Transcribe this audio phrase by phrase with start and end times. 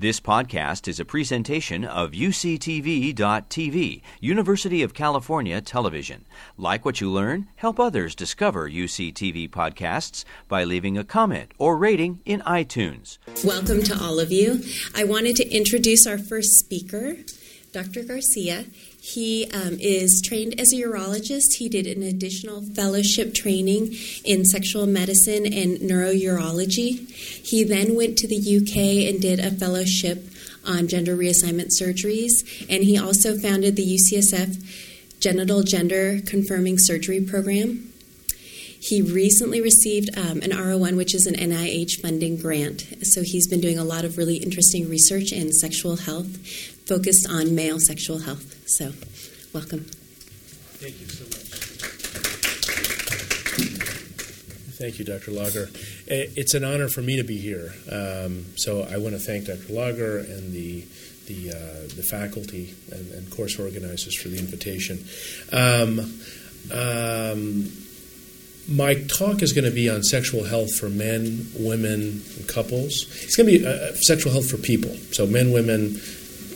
[0.00, 6.24] This podcast is a presentation of UCTV.tv, University of California Television.
[6.56, 12.20] Like what you learn, help others discover UCTV podcasts by leaving a comment or rating
[12.24, 13.18] in iTunes.
[13.44, 14.60] Welcome to all of you.
[14.94, 17.16] I wanted to introduce our first speaker,
[17.72, 18.04] Dr.
[18.04, 18.66] Garcia.
[19.08, 21.54] He um, is trained as a urologist.
[21.56, 27.08] He did an additional fellowship training in sexual medicine and neurourology.
[27.08, 30.26] He then went to the UK and did a fellowship
[30.66, 37.90] on gender reassignment surgeries, and he also founded the UCSF Genital Gender Confirming Surgery Program.
[38.78, 42.84] He recently received um, an R01, which is an NIH funding grant.
[43.02, 46.36] So he's been doing a lot of really interesting research in sexual health,
[46.86, 48.57] focused on male sexual health.
[48.68, 48.92] So,
[49.54, 49.86] welcome.
[50.76, 51.48] Thank you so much.
[54.76, 55.30] Thank you, Dr.
[55.30, 55.70] Lager.
[56.06, 57.72] It's an honor for me to be here.
[57.90, 59.72] Um, so I want to thank Dr.
[59.72, 60.84] Lager and the
[61.28, 65.04] the, uh, the faculty and, and, course organizers for the invitation.
[65.50, 66.00] Um,
[66.70, 67.72] um,
[68.68, 73.06] my talk is going to be on sexual health for men, women, and couples.
[73.22, 74.94] It's going to be uh, sexual health for people.
[75.12, 76.00] So men, women,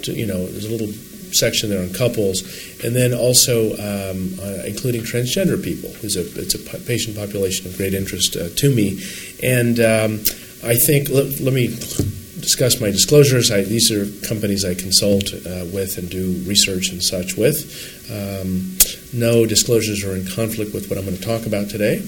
[0.04, 0.92] you know, there's a little
[1.34, 2.42] section there on couples,
[2.84, 5.90] and then also um, uh, including transgender people.
[6.02, 9.02] It's a, it's a patient population of great interest uh, to me.
[9.42, 10.20] And um,
[10.64, 13.50] I think, let, let, me discuss my disclosures.
[13.50, 17.64] I, these are companies I consult uh, with and do research and such with.
[18.10, 18.76] Um,
[19.12, 22.02] no disclosures are in conflict with what I'm going to talk about today.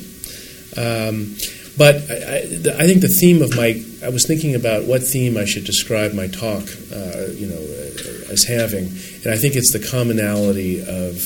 [1.77, 2.39] But I,
[2.78, 6.12] I, think the theme of my, I was thinking about what theme I should describe
[6.12, 11.19] my talk, uh, you know, uh, as having, and I think it's the commonality of,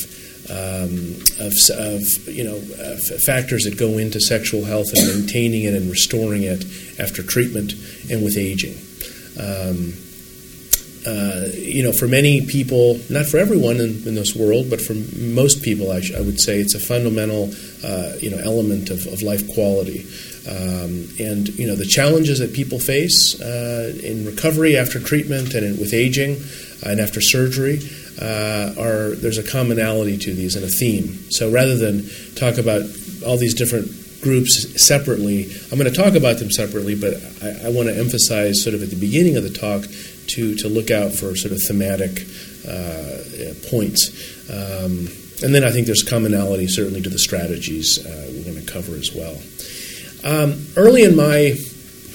[0.49, 2.59] um, of, of, you know,
[3.27, 6.65] factors that go into sexual health and maintaining it and restoring it
[6.99, 7.75] after treatment
[8.11, 8.77] and with aging.
[9.39, 9.93] Um,
[11.07, 14.95] uh, you know, for many people, not for everyone in, in this world, but for
[15.17, 17.51] most people, I, sh- I would say it's a fundamental,
[17.84, 20.05] uh, you know, element of, of life quality.
[20.48, 25.66] Um, and you know the challenges that people face uh, in recovery after treatment and
[25.66, 26.41] in, with aging
[26.86, 27.81] and after surgery
[28.20, 31.31] uh, are there's a commonality to these and a theme.
[31.31, 32.82] So rather than talk about
[33.26, 33.91] all these different
[34.22, 38.62] groups separately, I'm going to talk about them separately, but I, I want to emphasize
[38.62, 39.84] sort of at the beginning of the talk
[40.28, 42.25] to to look out for sort of thematic
[42.66, 44.48] uh, points.
[44.48, 45.09] Um,
[45.42, 48.94] and then I think there's commonality certainly to the strategies uh, we're going to cover
[48.94, 49.36] as well.
[50.25, 51.55] Um, early in my,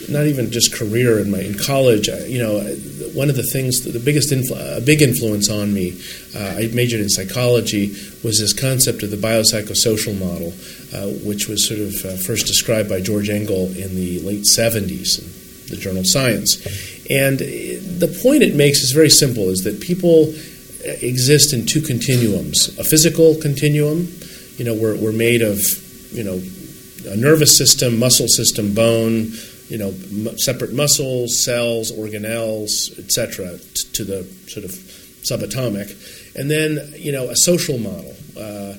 [0.09, 2.59] not even just career in my in college, you know,
[3.13, 5.99] one of the things, the biggest influ- a big influence on me,
[6.35, 7.89] uh, I majored in psychology,
[8.23, 10.53] was this concept of the biopsychosocial model,
[10.93, 15.19] uh, which was sort of uh, first described by George Engel in the late 70s
[15.21, 16.57] in the journal Science.
[17.09, 20.33] And the point it makes is very simple: is that people
[20.83, 24.07] exist in two continuums, a physical continuum,
[24.57, 25.59] you know, we're, we're made of,
[26.13, 26.41] you know,
[27.05, 29.31] a nervous system, muscle system, bone,
[29.69, 34.71] you know, m- separate muscles, cells, organelles, etc., t- to the sort of
[35.23, 38.13] subatomic, and then you know a social model.
[38.37, 38.75] Uh,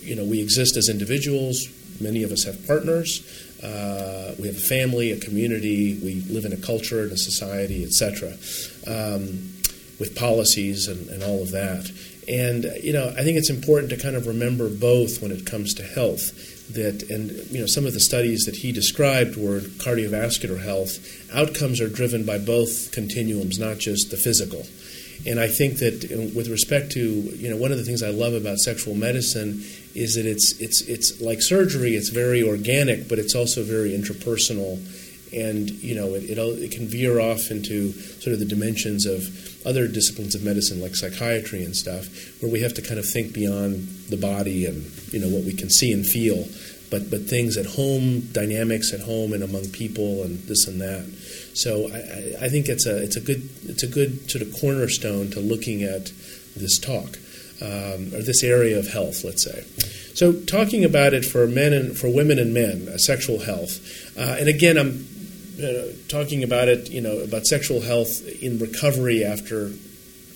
[0.00, 1.68] you know, we exist as individuals.
[2.00, 3.22] Many of us have partners.
[3.62, 5.98] Uh, we have a family, a community.
[6.02, 8.30] We live in a culture, in a society, etc.
[8.86, 9.52] Um,
[9.98, 11.90] with policies and, and all of that.
[12.28, 15.74] And you know, I think it's important to kind of remember both when it comes
[15.74, 20.62] to health that, and you know, some of the studies that he described were cardiovascular
[20.62, 20.98] health.
[21.32, 24.66] Outcomes are driven by both continuums, not just the physical.
[25.26, 28.10] And I think that, uh, with respect to, you know, one of the things I
[28.10, 29.64] love about sexual medicine
[29.94, 31.96] is that it's it's it's like surgery.
[31.96, 34.78] It's very organic, but it's also very interpersonal,
[35.32, 39.48] and you know, it it, it can veer off into sort of the dimensions of
[39.66, 42.06] other disciplines of medicine like psychiatry and stuff,
[42.40, 45.52] where we have to kind of think beyond the body and you know what we
[45.52, 46.46] can see and feel,
[46.90, 51.04] but but things at home, dynamics at home and among people, and this and that.
[51.54, 55.30] So I, I think it's a it's a good it's a good sort of cornerstone
[55.30, 56.12] to looking at
[56.56, 57.18] this talk
[57.60, 59.64] um, or this area of health, let's say.
[60.14, 63.80] So talking about it for men and for women and men, uh, sexual health,
[64.16, 65.06] uh, and again I'm
[65.62, 69.70] uh, talking about it, you know, about sexual health in recovery after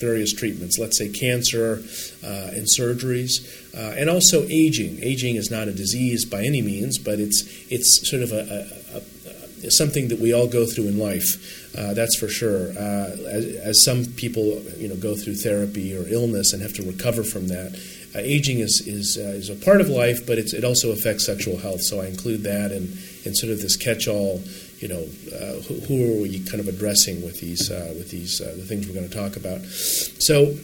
[0.03, 1.81] various treatments, let's say cancer
[2.25, 4.99] uh, and surgeries, uh, and also aging.
[5.01, 9.67] Aging is not a disease by any means, but it's it's sort of a, a,
[9.67, 11.39] a something that we all go through in life.
[11.79, 12.73] Uh, that's for sure.
[12.73, 16.83] Uh, as, as, some people, you know, go through therapy or illness and have to
[16.83, 17.73] recover from that.
[18.15, 21.81] Uh, aging is is is a part of life, but it also affects sexual health.
[21.81, 24.43] So I include that in in sort of this catch-all
[24.83, 25.07] you know,
[25.37, 28.65] uh, who, who, are we kind of addressing with these uh, with these uh, the
[28.65, 29.61] things we're going to talk about.
[29.63, 30.57] So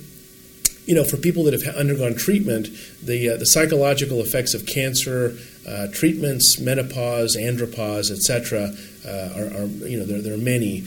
[0.87, 2.69] you know, for people that have undergone treatment,
[3.03, 5.39] the uh, the psychological effects of cancer,
[5.69, 8.75] uh, treatments, menopause, andropause, etc.,
[9.07, 10.81] uh, are, are, you know there, there are many.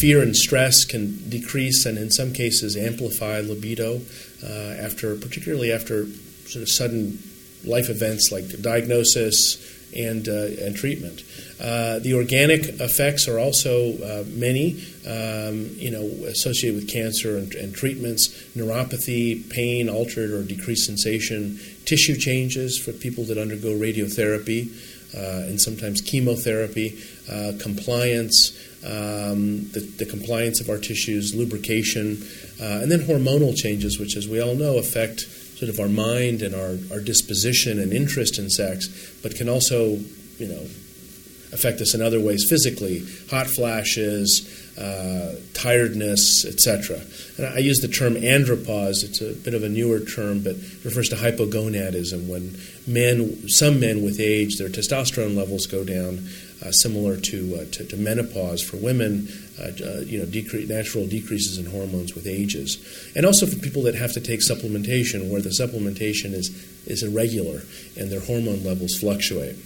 [0.00, 4.00] Fear and stress can decrease and in some cases amplify libido
[4.42, 6.06] after, particularly after
[6.46, 7.18] sort of sudden
[7.64, 9.56] life events like diagnosis
[9.94, 11.22] and uh, and treatment.
[11.60, 17.54] Uh, the organic effects are also uh, many, um, you know, associated with cancer and,
[17.54, 24.72] and, treatments, neuropathy, pain, altered or decreased sensation, tissue changes for people that undergo radiotherapy
[25.14, 26.98] uh, and sometimes chemotherapy,
[27.30, 32.26] uh, compliance, um, the, the, compliance of our tissues, lubrication,
[32.60, 35.26] uh, and then hormonal changes, which, as we all know, affect
[35.62, 38.88] sort of our mind and our, our disposition and interest in sex,
[39.22, 39.96] but can also,
[40.38, 40.66] you know,
[41.52, 44.42] affect us in other ways physically, hot flashes,
[44.76, 46.98] uh, tiredness, etc.
[47.38, 49.04] And I use the term andropause.
[49.04, 54.02] It's a bit of a newer term, but refers to hypogonadism when men, some men
[54.02, 56.26] with age, their testosterone levels go down,
[56.70, 59.28] similar to, uh, to, to menopause for women.
[59.58, 62.78] Uh, uh, you know, decre- natural decreases in hormones with ages,
[63.14, 66.48] and also for people that have to take supplementation, where the supplementation is
[66.86, 67.62] is irregular
[67.96, 69.56] and their hormone levels fluctuate.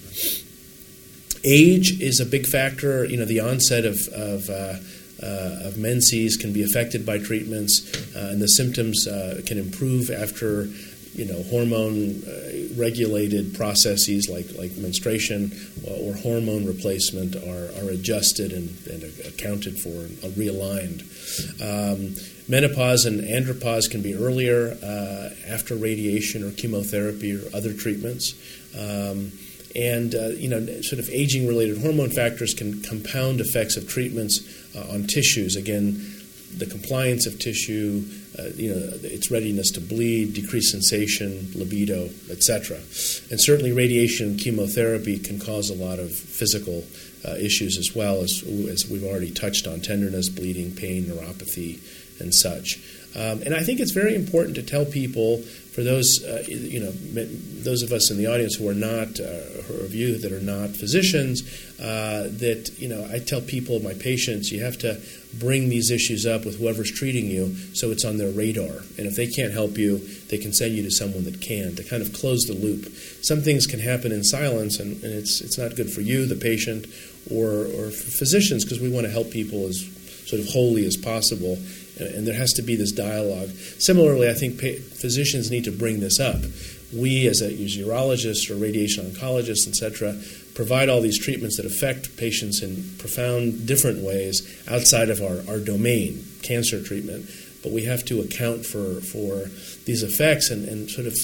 [1.44, 3.04] Age is a big factor.
[3.04, 4.74] You know, the onset of, of uh,
[5.22, 10.10] uh, of menses can be affected by treatments, uh, and the symptoms uh, can improve
[10.10, 10.68] after
[11.16, 15.50] you know hormone uh, regulated processes like like menstruation
[15.86, 21.02] or hormone replacement are, are adjusted and, and accounted for and realigned.
[21.60, 22.14] Um,
[22.48, 28.34] menopause and andropause can be earlier uh, after radiation or chemotherapy or other treatments.
[28.78, 29.32] Um,
[29.74, 34.40] and uh, you know, sort of aging-related hormone factors can compound effects of treatments
[34.74, 35.54] uh, on tissues.
[35.56, 36.16] Again,
[36.56, 38.04] the compliance of tissue,
[38.38, 42.76] uh, you know, its readiness to bleed, decreased sensation, libido, etc.
[43.30, 46.84] And certainly, radiation chemotherapy can cause a lot of physical
[47.26, 51.80] uh, issues as well as as we've already touched on: tenderness, bleeding, pain, neuropathy,
[52.20, 52.78] and such.
[53.14, 55.42] Um, and I think it's very important to tell people
[55.76, 59.84] for those, uh, you know, those of us in the audience who are not, uh,
[59.84, 61.42] of you that are not physicians,
[61.78, 64.98] uh, that you know, I tell people, my patients, you have to
[65.38, 68.84] bring these issues up with whoever's treating you, so it's on their radar.
[68.96, 69.98] And if they can't help you,
[70.30, 72.90] they can send you to someone that can to kind of close the loop.
[73.20, 76.36] Some things can happen in silence, and, and it's it's not good for you, the
[76.36, 76.86] patient,
[77.30, 79.84] or or for physicians because we want to help people as
[80.24, 81.58] sort of wholly as possible
[81.98, 83.50] and there has to be this dialogue.
[83.78, 86.40] Similarly, I think physicians need to bring this up.
[86.94, 90.16] We, as, a, as urologists or radiation oncologists, etc.,
[90.54, 95.58] provide all these treatments that affect patients in profound, different ways outside of our, our
[95.58, 97.28] domain, cancer treatment.
[97.62, 99.46] But we have to account for, for
[99.84, 101.16] these effects and, and sort of,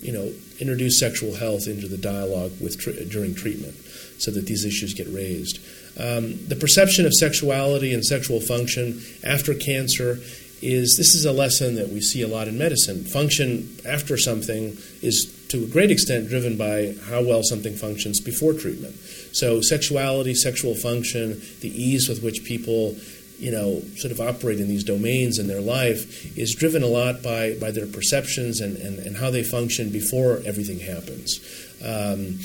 [0.00, 2.78] you know, introduce sexual health into the dialogue with
[3.10, 3.74] during treatment
[4.18, 5.58] so that these issues get raised.
[5.98, 10.18] Um, the perception of sexuality and sexual function after cancer
[10.60, 13.04] is this is a lesson that we see a lot in medicine.
[13.04, 18.52] Function after something is to a great extent driven by how well something functions before
[18.52, 18.94] treatment.
[19.32, 22.96] So sexuality, sexual function, the ease with which people
[23.38, 27.22] you know, sort of operate in these domains in their life is driven a lot
[27.22, 31.40] by, by their perceptions and, and, and how they function before everything happens.
[31.84, 32.40] Um,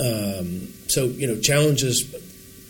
[0.00, 2.14] um, so, you know, challenges,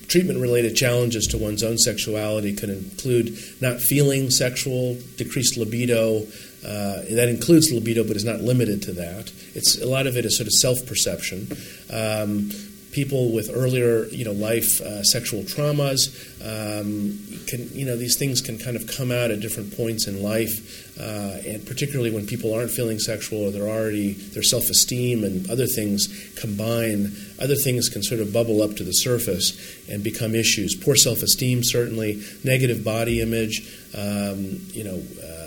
[0.08, 6.22] treatment related challenges to one's own sexuality could include not feeling sexual, decreased libido.
[6.64, 9.30] Uh, that includes libido, but is not limited to that.
[9.54, 11.48] It's a lot of it is sort of self perception.
[11.90, 12.50] Um,
[12.94, 16.14] people with earlier, you know, life uh, sexual traumas.
[16.40, 20.22] Um, can you know these things can kind of come out at different points in
[20.22, 25.50] life, uh, and particularly when people aren't feeling sexual or they're already their self-esteem and
[25.50, 26.08] other things
[26.40, 27.16] combine.
[27.40, 29.58] Other things can sort of bubble up to the surface
[29.90, 30.76] and become issues.
[30.76, 33.68] Poor self-esteem, certainly, negative body image.
[33.94, 35.02] Um, you know.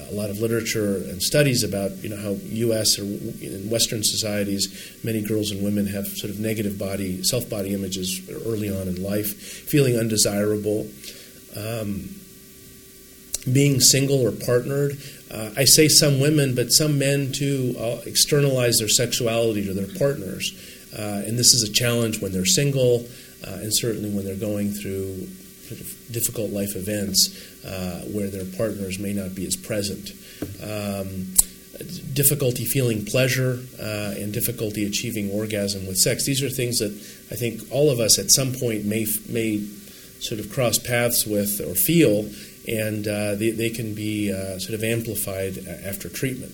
[0.10, 2.98] A lot of literature and studies about you know how U.S.
[2.98, 7.74] or in Western societies, many girls and women have sort of negative body, self body
[7.74, 10.88] images early on in life, feeling undesirable,
[11.56, 12.10] um,
[13.52, 14.98] being single or partnered.
[15.30, 19.94] Uh, I say some women, but some men too uh, externalize their sexuality to their
[19.98, 20.54] partners,
[20.98, 23.06] uh, and this is a challenge when they're single,
[23.46, 25.28] uh, and certainly when they're going through
[25.68, 27.28] sort of difficult life events
[27.68, 30.12] uh, where their partners may not be as present.
[30.64, 31.34] Um,
[32.14, 36.26] difficulty feeling pleasure, uh, and difficulty achieving orgasm with sex.
[36.26, 36.92] These are things that
[37.32, 39.64] I think all of us at some point may may
[40.20, 42.26] sort of cross paths with or feel,
[42.68, 46.54] and uh, they, they can be uh, sort of amplified after treatment.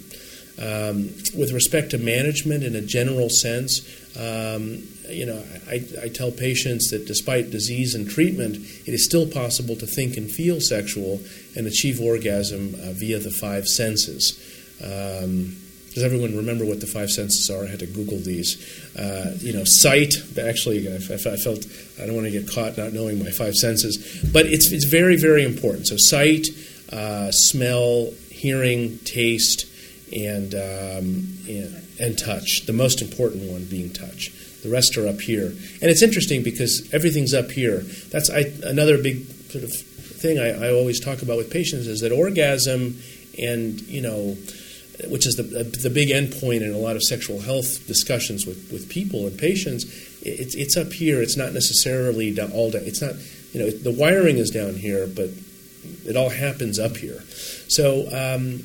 [0.60, 3.82] Um, with respect to management in a general sense,
[4.18, 8.58] um, you know, I, I, tell patients that despite disease and treatment,
[8.88, 11.20] it is still possible to think and feel sexual
[11.56, 14.40] and achieve orgasm uh, via the five senses.
[14.84, 15.58] Um,
[15.94, 17.66] does everyone remember what the five senses are?
[17.66, 18.58] I had to Google these.
[18.98, 20.16] Uh, you know, sight.
[20.40, 21.66] Actually, I, I, felt
[22.02, 23.98] I don't want to get caught not knowing my five senses,
[24.34, 25.88] but it's it's very very important.
[25.88, 26.48] So sight,
[26.92, 29.68] uh, smell, hearing, taste,
[30.12, 32.66] and, um, and and touch.
[32.66, 34.32] The most important one being touch.
[34.64, 37.80] The rest are up here, and it's interesting because everything's up here.
[38.12, 42.00] That's I, another big sort of thing I, I always talk about with patients is
[42.00, 42.98] that orgasm
[43.38, 44.38] and you know
[45.08, 48.90] which is the, the big endpoint in a lot of sexual health discussions with, with
[48.90, 49.86] people and patients,
[50.22, 51.22] it's, it's up here.
[51.22, 52.84] It's not necessarily all down.
[52.86, 53.16] It's not,
[53.54, 55.30] you know, the wiring is down here, but
[56.06, 57.22] it all happens up here.
[57.68, 58.64] So um,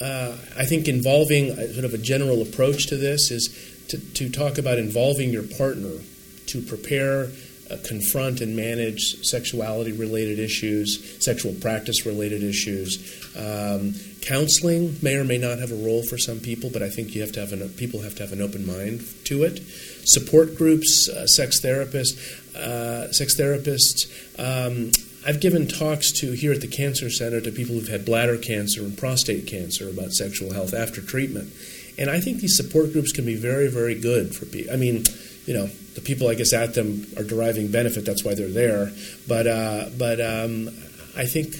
[0.00, 4.58] uh, I think involving sort of a general approach to this is to, to talk
[4.58, 5.92] about involving your partner
[6.46, 7.28] to prepare
[7.70, 12.98] uh, confront and manage sexuality related issues, sexual practice related issues.
[13.36, 17.14] Um, counseling may or may not have a role for some people, but I think
[17.14, 19.62] you have to have an, people have to have an open mind to it.
[20.04, 22.18] Support groups, uh, sex therapists,
[22.54, 24.08] uh, sex therapists.
[24.38, 24.92] Um,
[25.26, 28.82] I've given talks to here at the Cancer Center to people who've had bladder cancer
[28.82, 31.50] and prostate cancer about sexual health after treatment,
[31.98, 34.72] and I think these support groups can be very, very good for people.
[34.72, 35.04] I mean,
[35.46, 38.04] you know, the people I guess at them are deriving benefit.
[38.04, 38.90] That's why they're there.
[39.28, 40.68] But uh, but um,
[41.16, 41.54] I think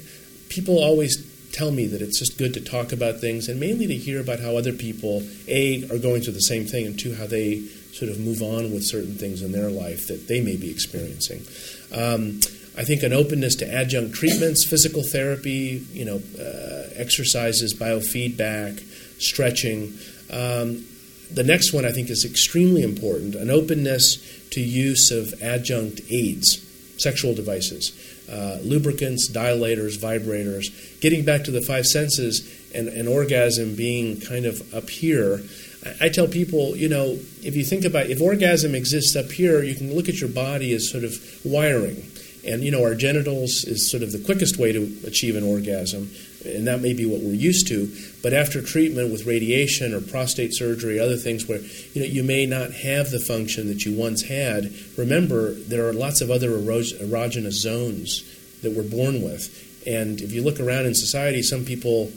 [0.48, 3.94] people always tell me that it's just good to talk about things and mainly to
[3.94, 7.26] hear about how other people a are going through the same thing and two how
[7.26, 7.60] they
[7.92, 11.46] sort of move on with certain things in their life that they may be experiencing.
[11.94, 12.40] Um,
[12.76, 18.82] I think an openness to adjunct treatments, physical therapy, you know, uh, exercises, biofeedback,
[19.20, 19.96] stretching.
[20.34, 20.84] Um,
[21.32, 24.18] the next one I think is extremely important an openness
[24.50, 26.60] to use of adjunct aids,
[26.98, 27.92] sexual devices,
[28.30, 31.00] uh, lubricants, dilators, vibrators.
[31.00, 35.40] Getting back to the five senses and, and orgasm being kind of up here.
[35.84, 39.62] I, I tell people, you know, if you think about if orgasm exists up here,
[39.62, 41.14] you can look at your body as sort of
[41.44, 42.10] wiring.
[42.46, 46.10] And you know, our genitals is sort of the quickest way to achieve an orgasm
[46.44, 47.90] and that may be what we're used to.
[48.22, 52.46] But after treatment with radiation or prostate surgery, other things where you know you may
[52.46, 57.52] not have the function that you once had, remember there are lots of other erogenous
[57.52, 58.24] zones
[58.62, 59.60] that we're born with.
[59.86, 62.10] And if you look around in society, some people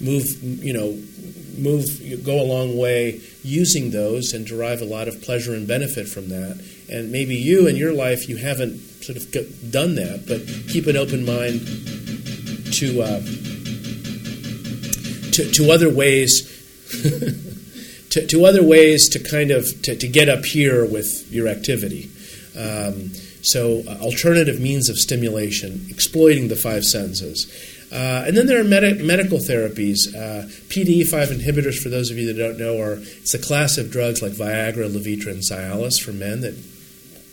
[0.00, 0.96] move, you know,
[1.58, 6.08] move, go a long way using those and derive a lot of pleasure and benefit
[6.08, 6.64] from that.
[6.88, 9.30] And maybe you in your life you haven't sort of
[9.70, 11.60] done that, but keep an open mind
[12.74, 13.02] to.
[13.02, 13.47] Uh,
[15.38, 16.42] to, to other ways
[18.10, 22.10] to, to, other ways to kind of to, to, get up here with your activity.
[22.58, 23.10] Um,
[23.42, 27.46] so uh, alternative means of stimulation, exploiting the five senses.
[27.92, 30.08] Uh, and then there are med- medical therapies.
[30.12, 33.92] Uh, PDE5 inhibitors, for those of you that don't know, are it's a class of
[33.92, 36.56] drugs like Viagra, Levitra, and Cialis for men that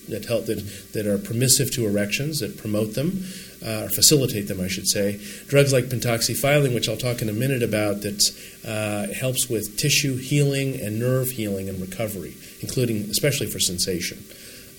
[0.07, 0.59] that help that,
[0.93, 3.25] that are permissive to erections that promote them
[3.65, 5.19] uh, or facilitate them, I should say.
[5.47, 8.21] Drugs like pentoxifylline, which I'll talk in a minute about, that
[8.65, 14.23] uh, helps with tissue healing and nerve healing and recovery, including especially for sensation.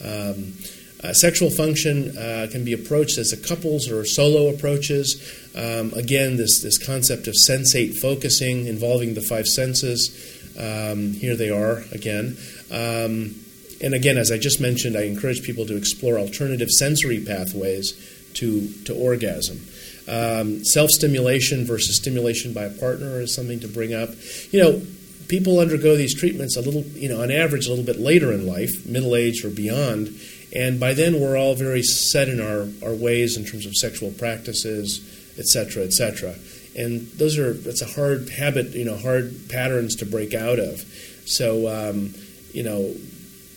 [0.05, 0.55] Um,
[1.03, 5.21] uh, sexual function uh, can be approached as a couples or solo approaches.
[5.55, 10.11] Um, again, this, this concept of sensate focusing involving the five senses.
[10.59, 12.37] Um, here they are again.
[12.71, 13.35] Um,
[13.83, 18.69] and again, as I just mentioned, I encourage people to explore alternative sensory pathways to,
[18.85, 19.61] to orgasm.
[20.09, 24.11] Um, Self stimulation versus stimulation by a partner is something to bring up.
[24.51, 24.83] You know,
[25.29, 28.47] people undergo these treatments a little, you know, on average, a little bit later in
[28.47, 30.19] life, middle age or beyond.
[30.55, 34.11] And by then, we're all very set in our, our ways in terms of sexual
[34.13, 35.01] practices,
[35.39, 36.35] et cetera, et cetera.
[36.77, 40.81] And those are, that's a hard habit, you know, hard patterns to break out of.
[41.25, 42.15] So, um,
[42.53, 42.95] you know,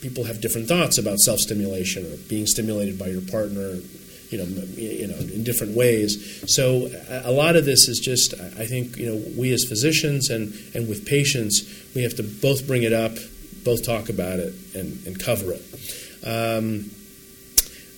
[0.02, 3.78] people have different thoughts about self stimulation or being stimulated by your partner
[4.30, 4.46] you know,
[4.76, 6.44] you know, in different ways.
[6.54, 10.54] So a lot of this is just, I think, you know, we as physicians and,
[10.76, 11.64] and with patients,
[11.96, 13.14] we have to both bring it up,
[13.64, 15.64] both talk about it, and, and cover it.
[16.24, 16.92] Um,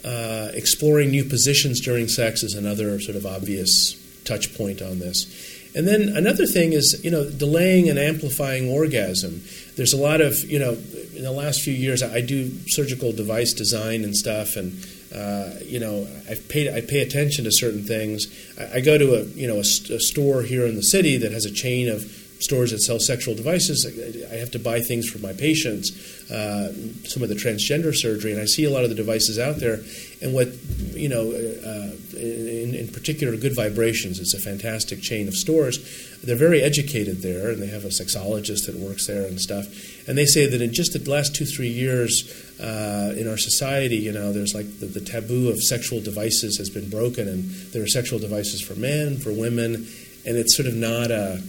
[0.04, 5.60] uh, exploring new positions during sex is another sort of obvious touch point on this.
[5.76, 9.42] And then another thing is, you know, delaying and amplifying orgasm.
[9.78, 10.72] There's a lot of, you know,
[11.16, 14.74] in the last few years, I do surgical device design and stuff, and
[15.14, 18.28] uh, you know, I pay I pay attention to certain things.
[18.60, 21.32] I, I go to a you know a, a, store here in the city that
[21.32, 22.04] has a chain of
[22.40, 23.86] stores that sell sexual devices.
[24.32, 25.92] I have to buy things for my patients,
[26.32, 29.58] uh, some of the transgender surgery, and I see a lot of the devices out
[29.58, 29.80] there.
[30.22, 30.50] And what
[30.94, 34.20] you know, uh, in, in, particular, Good Vibrations.
[34.20, 35.80] It's a fantastic chain of stores.
[36.24, 39.68] They're very educated there, and they have a sexologist that works there and stuff.
[40.08, 43.98] And they say that in just the last two three years uh, in our society,
[43.98, 47.82] you know, there's like the, the taboo of sexual devices has been broken, and there
[47.84, 49.88] are sexual devices for men, for women,
[50.26, 51.42] and it's sort of not a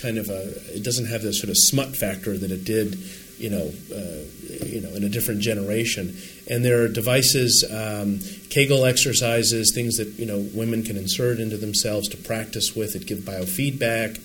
[0.00, 2.98] kind of a it doesn't have the sort of smut factor that it did
[3.38, 6.16] you know uh, you know in a different generation.
[6.50, 11.56] And there are devices um, kegel exercises things that you know women can insert into
[11.56, 14.18] themselves to practice with it give biofeedback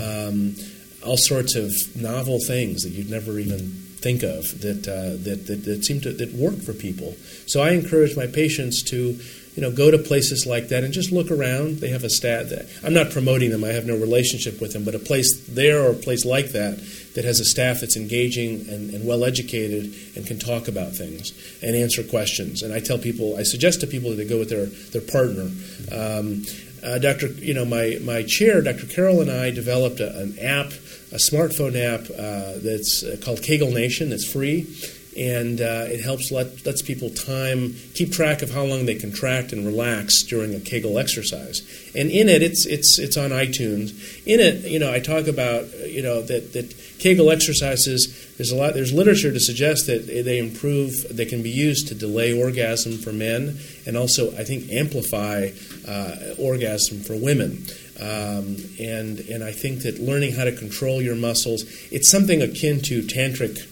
[0.00, 0.56] um,
[1.04, 5.64] all sorts of novel things that you'd never even think of that, uh, that, that,
[5.64, 9.18] that seem to that work for people so i encourage my patients to
[9.54, 11.78] you know, go to places like that and just look around.
[11.78, 12.48] They have a staff.
[12.48, 13.62] That, I'm not promoting them.
[13.62, 16.82] I have no relationship with them, but a place there or a place like that
[17.14, 21.32] that has a staff that's engaging and, and well educated and can talk about things
[21.62, 22.62] and answer questions.
[22.62, 25.50] And I tell people, I suggest to people that they go with their their partner.
[25.92, 26.42] Um,
[26.84, 27.28] uh, Dr.
[27.28, 28.86] You know, my my chair, Dr.
[28.86, 30.72] Carroll and I developed a, an app,
[31.12, 34.10] a smartphone app uh, that's uh, called Kegel Nation.
[34.10, 34.66] That's free
[35.16, 39.52] and uh, it helps let lets people time keep track of how long they contract
[39.52, 41.62] and relax during a Kegel exercise.
[41.94, 43.92] And in it, it's it's it's on iTunes.
[44.26, 48.20] In it, you know, I talk about you know that that Kegel exercises.
[48.36, 48.74] There's a lot.
[48.74, 50.92] There's literature to suggest that they improve.
[51.08, 55.50] They can be used to delay orgasm for men, and also I think amplify
[55.86, 57.64] uh, orgasm for women.
[58.00, 62.80] Um, and and I think that learning how to control your muscles, it's something akin
[62.82, 63.70] to tantric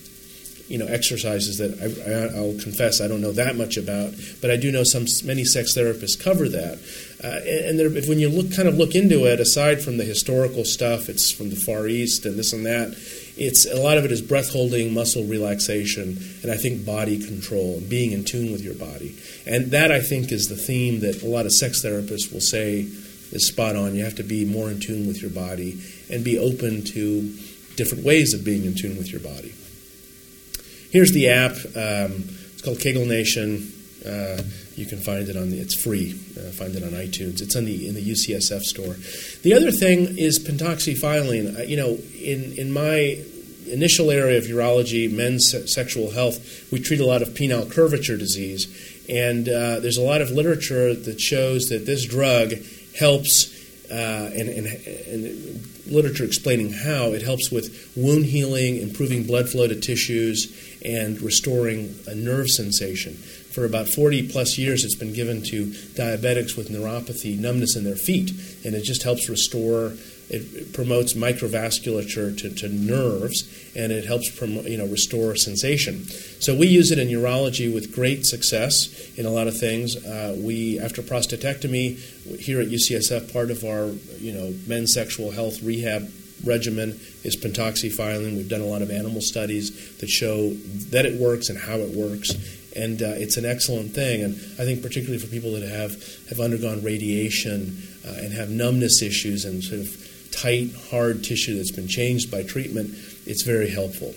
[0.72, 4.56] you know exercises that I, will confess I don't know that much about, but I
[4.56, 6.78] do know some many sex therapists cover that.
[7.22, 10.64] Uh, and there, when you look kind of look into it, aside from the historical
[10.64, 12.96] stuff, it's from the Far East and this and that.
[13.36, 17.76] It's a lot of it is breath holding, muscle relaxation, and I think body control
[17.76, 19.14] and being in tune with your body.
[19.46, 22.88] And that I think is the theme that a lot of sex therapists will say
[23.30, 23.94] is spot on.
[23.94, 27.36] You have to be more in tune with your body and be open to
[27.76, 29.52] different ways of being in tune with your body.
[30.92, 31.52] Here's the app.
[31.74, 33.72] Um, it's called Kegel Nation.
[34.04, 34.42] Uh,
[34.76, 35.58] you can find it on the.
[35.58, 36.12] It's free.
[36.36, 37.40] Uh, find it on iTunes.
[37.40, 38.96] It's on the in the UCSF store.
[39.42, 41.58] The other thing is pentoxifylline.
[41.58, 43.24] Uh, you know, in in my
[43.70, 48.18] initial area of urology, men's se- sexual health, we treat a lot of penile curvature
[48.18, 48.66] disease,
[49.08, 52.52] and uh, there's a lot of literature that shows that this drug
[52.98, 53.60] helps.
[53.90, 59.66] Uh, and, and, and literature explaining how it helps with wound healing, improving blood flow
[59.66, 63.14] to tissues, and restoring a nerve sensation.
[63.14, 67.96] For about 40 plus years, it's been given to diabetics with neuropathy, numbness in their
[67.96, 68.30] feet,
[68.64, 69.92] and it just helps restore.
[70.30, 73.44] It promotes microvasculature to, to nerves,
[73.76, 76.04] and it helps you know restore sensation.
[76.40, 79.96] So we use it in urology with great success in a lot of things.
[79.96, 81.98] Uh, we after prostatectomy
[82.38, 86.10] here at UCSF, part of our you know men's sexual health rehab
[86.44, 88.36] regimen is pentoxifylline.
[88.36, 90.50] We've done a lot of animal studies that show
[90.90, 92.32] that it works and how it works.
[92.74, 94.22] And uh, it's an excellent thing.
[94.22, 95.92] And I think, particularly for people that have,
[96.28, 101.70] have undergone radiation uh, and have numbness issues and sort of tight, hard tissue that's
[101.72, 102.94] been changed by treatment,
[103.26, 104.14] it's very helpful.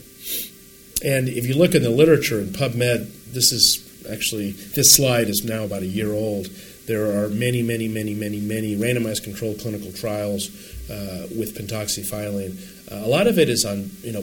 [1.04, 5.44] And if you look in the literature in PubMed, this is actually, this slide is
[5.44, 6.48] now about a year old.
[6.88, 10.50] There are many, many, many, many, many randomized controlled clinical trials
[10.90, 12.58] uh, with pentoxifylline.
[12.92, 14.22] Uh, a lot of it is on you know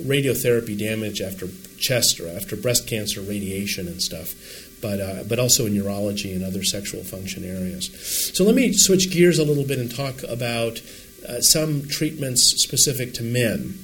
[0.00, 1.48] radiotherapy damage after
[1.78, 4.34] chest or after breast cancer radiation and stuff,
[4.80, 7.90] but uh, but also in urology and other sexual function areas.
[8.34, 10.82] So let me switch gears a little bit and talk about
[11.28, 13.78] uh, some treatments specific to men.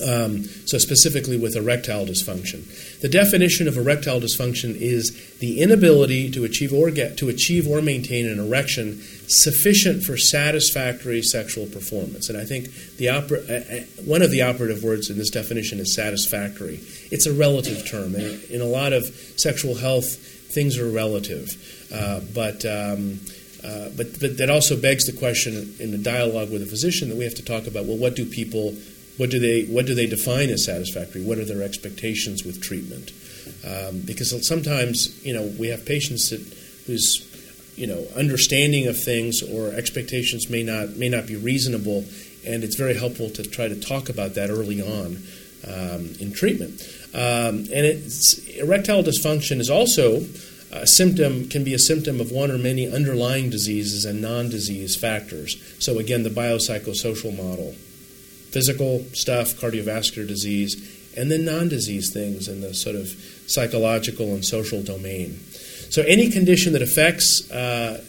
[0.00, 2.64] Um, so, specifically with erectile dysfunction.
[3.00, 7.82] The definition of erectile dysfunction is the inability to achieve or, get, to achieve or
[7.82, 12.28] maintain an erection sufficient for satisfactory sexual performance.
[12.28, 15.78] And I think the oper- uh, uh, one of the operative words in this definition
[15.78, 16.80] is satisfactory.
[17.10, 18.14] It's a relative term.
[18.14, 20.16] And in a lot of sexual health,
[20.52, 21.48] things are relative.
[21.92, 22.64] Uh, but.
[22.64, 23.20] Um,
[23.62, 27.18] uh, but, but that also begs the question in the dialogue with a physician that
[27.18, 28.74] we have to talk about well, what do people
[29.20, 31.22] what do they what do they define as satisfactory?
[31.22, 33.12] What are their expectations with treatment?
[33.62, 36.40] Um, because sometimes you know we have patients that
[36.86, 37.28] whose
[37.76, 42.06] you know understanding of things or expectations may not may not be reasonable,
[42.46, 45.22] and it's very helpful to try to talk about that early on
[45.68, 46.80] um, in treatment.
[47.12, 47.84] Um, and
[48.56, 50.24] erectile dysfunction is also
[50.72, 55.62] a symptom can be a symptom of one or many underlying diseases and non-disease factors.
[55.78, 57.74] So again, the biopsychosocial model,
[58.50, 63.08] physical stuff, cardiovascular disease, and then non-disease things in the sort of
[63.46, 65.38] psychological and social domain.
[65.90, 68.02] So any condition that affects uh,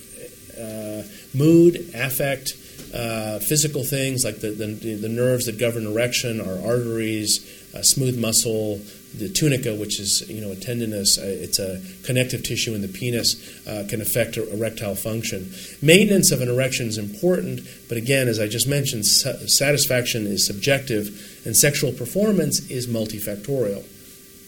[0.57, 2.53] uh, mood, affect,
[2.93, 7.39] uh, physical things like the, the, the, nerves that govern erection, our arteries,
[7.73, 8.81] uh, smooth muscle,
[9.13, 12.87] the tunica, which is you know a tendinous, uh, it's a connective tissue in the
[12.87, 13.35] penis,
[13.67, 15.51] uh, can affect erectile function.
[15.81, 21.41] Maintenance of an erection is important, but again, as I just mentioned, satisfaction is subjective,
[21.45, 23.83] and sexual performance is multifactorial.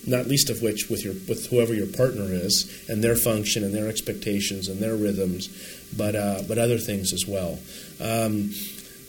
[0.06, 3.74] Not least of which with your with whoever your partner is and their function and
[3.74, 5.50] their expectations and their rhythms,
[5.96, 7.60] but uh, but other things as well.
[8.02, 8.52] Um,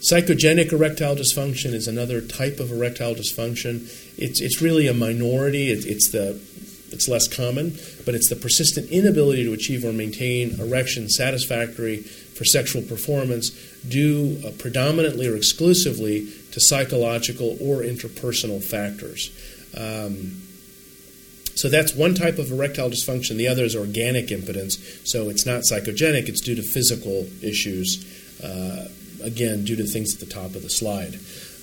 [0.04, 3.88] Psychogenic erectile dysfunction is another type of erectile dysfunction.
[4.18, 5.70] It's, it's really a minority.
[5.70, 6.38] It, it's, the,
[6.90, 12.44] it's less common, but it's the persistent inability to achieve or maintain erection satisfactory for
[12.44, 13.50] sexual performance
[13.88, 19.30] due uh, predominantly or exclusively to psychological or interpersonal factors.
[19.74, 20.42] Um,
[21.54, 23.36] so that's one type of erectile dysfunction.
[23.36, 24.76] The other is organic impotence.
[25.04, 28.04] So it's not psychogenic, it's due to physical issues.
[28.44, 28.88] Uh,
[29.24, 31.14] again, due to things at the top of the slide.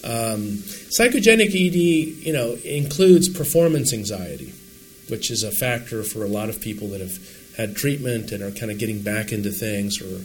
[0.04, 0.58] Um,
[0.90, 4.54] psychogenic ED, you know, includes performance anxiety,
[5.10, 7.18] which is a factor for a lot of people that have
[7.58, 10.24] had treatment and are kind of getting back into things or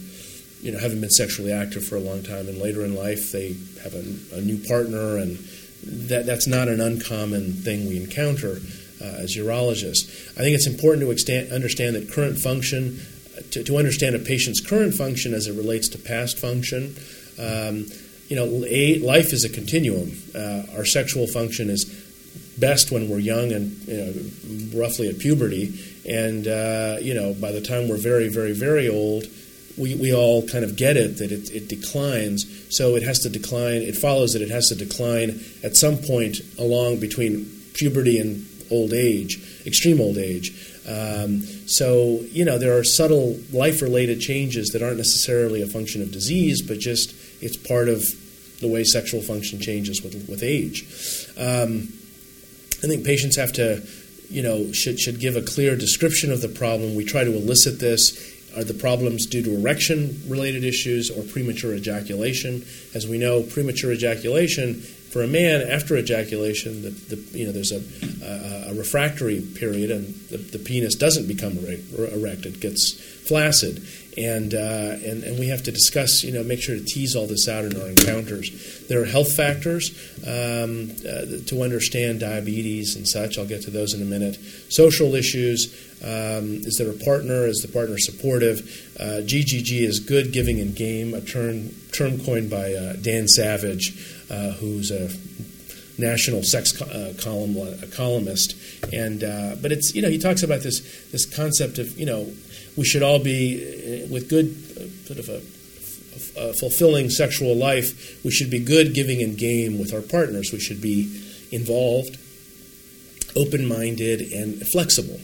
[0.61, 3.49] you know haven't been sexually active for a long time and later in life they
[3.83, 5.37] have a, a new partner and
[5.83, 8.59] that that's not an uncommon thing we encounter
[8.99, 10.31] uh, as urologists.
[10.31, 12.99] I think it's important to understand that current function
[13.51, 16.95] to, to understand a patient's current function as it relates to past function
[17.39, 17.85] um,
[18.27, 20.11] you know, a, life is a continuum.
[20.35, 21.85] Uh, our sexual function is
[22.57, 27.51] best when we're young and you know, roughly at puberty, and uh, you know, by
[27.51, 29.25] the time we're very, very, very old,
[29.77, 32.45] we, we all kind of get it that it, it declines.
[32.75, 33.81] So it has to decline.
[33.81, 38.91] It follows that it has to decline at some point along between puberty and old
[38.93, 40.51] age, extreme old age.
[40.87, 46.01] Um, so, you know, there are subtle life related changes that aren't necessarily a function
[46.01, 48.03] of disease, but just it's part of
[48.59, 50.83] the way sexual function changes with, with age.
[51.37, 51.89] Um,
[52.83, 53.81] I think patients have to,
[54.29, 56.95] you know, should, should give a clear description of the problem.
[56.95, 58.35] We try to elicit this.
[58.55, 62.65] Are the problems due to erection related issues or premature ejaculation?
[62.95, 67.71] As we know, premature ejaculation for a man, after ejaculation, the, the, you know, there's
[67.71, 67.81] a,
[68.23, 72.93] a, a refractory period, and the, the, penis doesn't become erect; it gets
[73.27, 73.81] flaccid,
[74.17, 77.27] and, uh, and and we have to discuss, you know, make sure to tease all
[77.27, 78.85] this out in our encounters.
[78.87, 79.91] There are health factors
[80.25, 83.37] um, uh, to understand diabetes and such.
[83.37, 84.39] I'll get to those in a minute.
[84.69, 87.45] Social issues: um, is there a partner?
[87.45, 88.95] Is the partner supportive?
[88.99, 93.95] Uh, GGG is good, giving, and game, a term term coined by uh, Dan Savage
[94.29, 95.09] uh, who's a
[95.99, 97.55] national sex co- uh, column
[97.91, 98.55] columnist,
[98.93, 102.27] and uh, but it's you know he talks about this this concept of you know
[102.77, 108.23] we should all be uh, with good uh, sort of a, a, fulfilling sexual life.
[108.23, 110.51] We should be good, giving, and game with our partners.
[110.53, 112.17] We should be involved,
[113.35, 115.19] open minded, and flexible,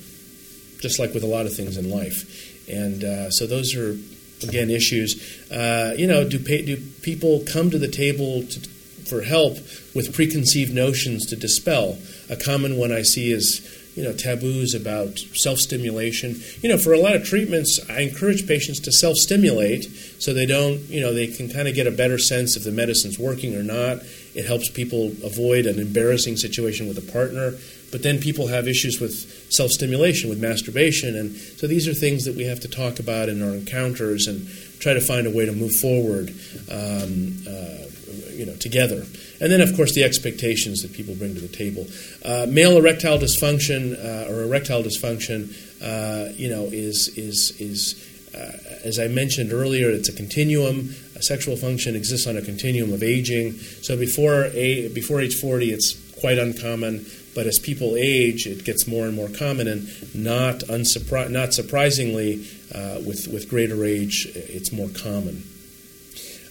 [0.82, 2.68] just like with a lot of things in life.
[2.68, 3.98] And uh, so those are
[4.42, 5.50] again issues.
[5.52, 8.60] Uh, you know, do pay, do people come to the table to,
[9.08, 9.58] for help
[9.94, 12.00] with preconceived notions to dispel.
[12.30, 16.41] A common one I see is you know taboos about self-stimulation.
[16.62, 19.86] You know, for a lot of treatments, I encourage patients to self-stimulate
[20.19, 22.71] so they don't, you know, they can kind of get a better sense if the
[22.71, 23.99] medicine's working or not.
[24.36, 27.53] It helps people avoid an embarrassing situation with a partner.
[27.91, 29.13] But then people have issues with
[29.53, 33.43] self-stimulation, with masturbation, and so these are things that we have to talk about in
[33.43, 36.34] our encounters and try to find a way to move forward.
[36.71, 37.86] Um, uh,
[38.34, 39.06] you know, together.
[39.39, 41.88] And then, of course, the expectations that people bring to the table.
[42.24, 48.58] Uh, male erectile dysfunction uh, or erectile dysfunction, uh, you know, is is is uh,
[48.84, 50.96] as I mentioned earlier, it's a continuum.
[51.15, 53.54] A sexual function exists on a continuum of aging.
[53.54, 57.06] So before a, before age 40, it's quite uncommon.
[57.36, 62.48] But as people age, it gets more and more common, and not unsurpri- not surprisingly,
[62.74, 65.43] uh, with with greater age, it's more common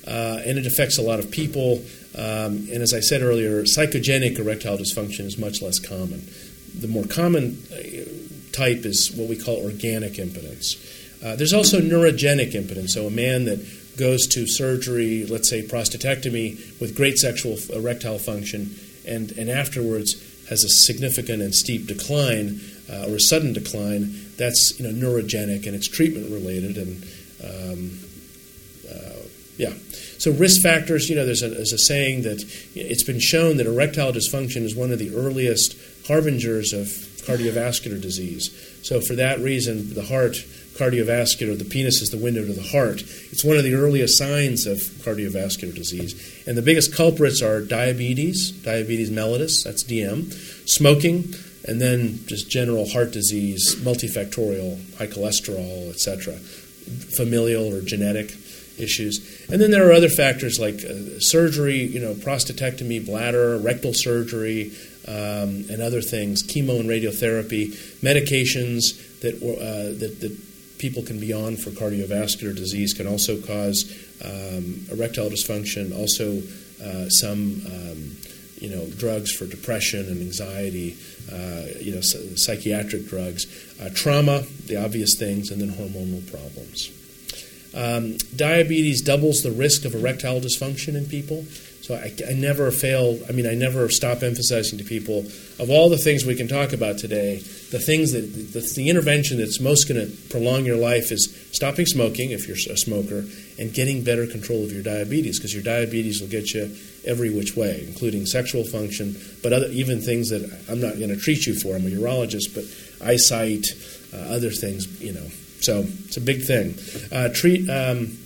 [0.06, 1.82] and it affects a lot of people.
[2.16, 6.28] Um, and as I said earlier, psychogenic erectile dysfunction is much less common.
[6.78, 7.76] The more common uh,
[8.52, 10.76] type is what we call organic impotence.
[11.24, 13.64] Uh, there's also neurogenic impotence, so a man that
[13.96, 18.74] goes to surgery, let's say prostatectomy, with great sexual erectile function,
[19.06, 20.14] and, and afterwards
[20.48, 22.60] has a significant and steep decline
[22.90, 27.04] uh, or a sudden decline, that's you know neurogenic and it's treatment related and
[27.44, 28.11] um, uh,
[29.56, 29.74] yeah.
[30.18, 32.42] So risk factors, you know, there's a, there's a saying that
[32.74, 36.86] it's been shown that erectile dysfunction is one of the earliest harbingers of
[37.26, 38.50] cardiovascular disease.
[38.82, 40.32] So for that reason, the heart,
[40.74, 43.02] cardiovascular, the penis is the window to the heart.
[43.02, 46.42] It's one of the earliest signs of cardiovascular disease.
[46.46, 50.32] And the biggest culprits are diabetes, diabetes mellitus, that's DM,
[50.68, 51.34] smoking,
[51.64, 58.34] and then just general heart disease, multifactorial, high cholesterol, etc., familial or genetic
[58.78, 59.41] issues.
[59.52, 64.72] And then there are other factors like uh, surgery, you know, prostatectomy, bladder, rectal surgery,
[65.06, 67.68] um, and other things, chemo and radiotherapy,
[68.00, 70.38] medications that, uh, that, that,
[70.78, 73.84] people can be on for cardiovascular disease can also cause
[74.24, 76.42] um, erectile dysfunction, also
[76.82, 77.62] uh, some.
[77.66, 78.16] Um,
[78.58, 80.96] you know, drugs for depression and anxiety,
[81.32, 83.46] uh, you know, psychiatric drugs,
[83.82, 86.92] uh, trauma, the obvious things, and then hormonal problems.
[87.74, 91.44] Um, diabetes doubles the risk of erectile dysfunction in people.
[91.82, 95.26] So I, I, never fail, I mean, I never stop emphasizing to people
[95.58, 97.38] of all the things we can talk about today,
[97.70, 101.86] the things that, the, the intervention that's most going to prolong your life is stopping
[101.86, 103.24] smoking if you're a smoker
[103.58, 106.70] and getting better control of your diabetes because your diabetes will get you
[107.04, 111.16] every which way, including sexual function, but other, even things that I'm not going to
[111.16, 111.74] treat you for.
[111.74, 112.64] I'm a urologist, but
[113.04, 113.66] eyesight,
[114.14, 115.26] uh, other things, you know,
[115.62, 116.74] so it's a big thing.
[117.10, 118.18] Uh, treat um,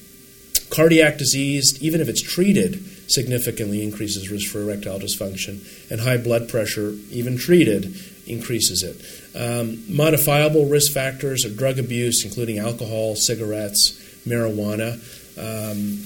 [0.71, 6.49] cardiac disease, even if it's treated, significantly increases risk for erectile dysfunction, and high blood
[6.49, 7.95] pressure, even treated,
[8.27, 8.97] increases it.
[9.39, 13.93] Um, modifiable risk factors are drug abuse, including alcohol, cigarettes,
[14.27, 14.95] marijuana.
[15.39, 16.01] Um,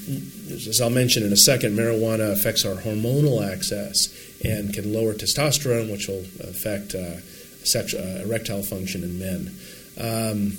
[0.53, 4.09] as I'll mention in a second, marijuana affects our hormonal axis
[4.45, 7.21] and can lower testosterone, which will affect uh,
[7.65, 9.55] sex, uh, erectile function in men.
[9.99, 10.53] Um,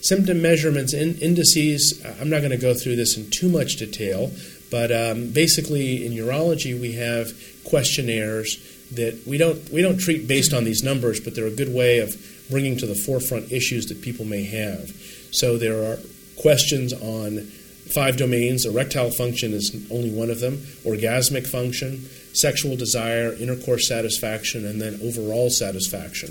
[0.00, 4.30] Symptom measurements, in, indices, I'm not going to go through this in too much detail,
[4.70, 7.32] but um, basically in urology we have
[7.64, 8.58] questionnaires
[8.92, 11.98] that we don't, we don't treat based on these numbers, but they're a good way
[11.98, 12.16] of
[12.50, 14.90] bringing to the forefront issues that people may have.
[15.30, 15.98] So there are
[16.40, 17.46] questions on
[17.90, 18.64] five domains.
[18.64, 24.98] Erectile function is only one of them, orgasmic function, sexual desire, intercourse satisfaction, and then
[25.02, 26.30] overall satisfaction.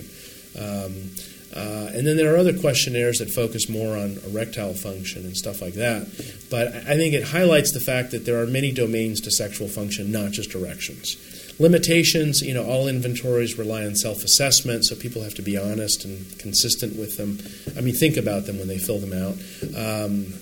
[0.60, 1.12] Um,
[1.56, 5.62] uh, and then there are other questionnaires that focus more on erectile function and stuff
[5.62, 6.06] like that.
[6.50, 10.12] But I think it highlights the fact that there are many domains to sexual function,
[10.12, 11.18] not just erections.
[11.60, 16.06] Limitations, you know, all inventories rely on self assessment, so people have to be honest
[16.06, 17.40] and consistent with them.
[17.78, 19.36] I mean, think about them when they fill them out.
[19.76, 20.34] Um,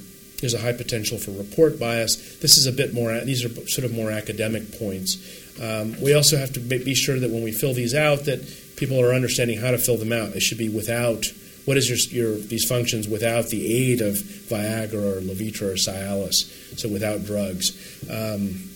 [0.41, 2.37] there's a high potential for report bias.
[2.37, 5.17] This is a bit more, these are sort of more academic points.
[5.61, 8.41] Um, we also have to be sure that when we fill these out, that
[8.75, 10.35] people are understanding how to fill them out.
[10.35, 11.25] It should be without
[11.65, 16.79] what is your, your these functions without the aid of Viagra or Levitra or Cialis,
[16.79, 17.75] so without drugs.
[18.09, 18.69] Um,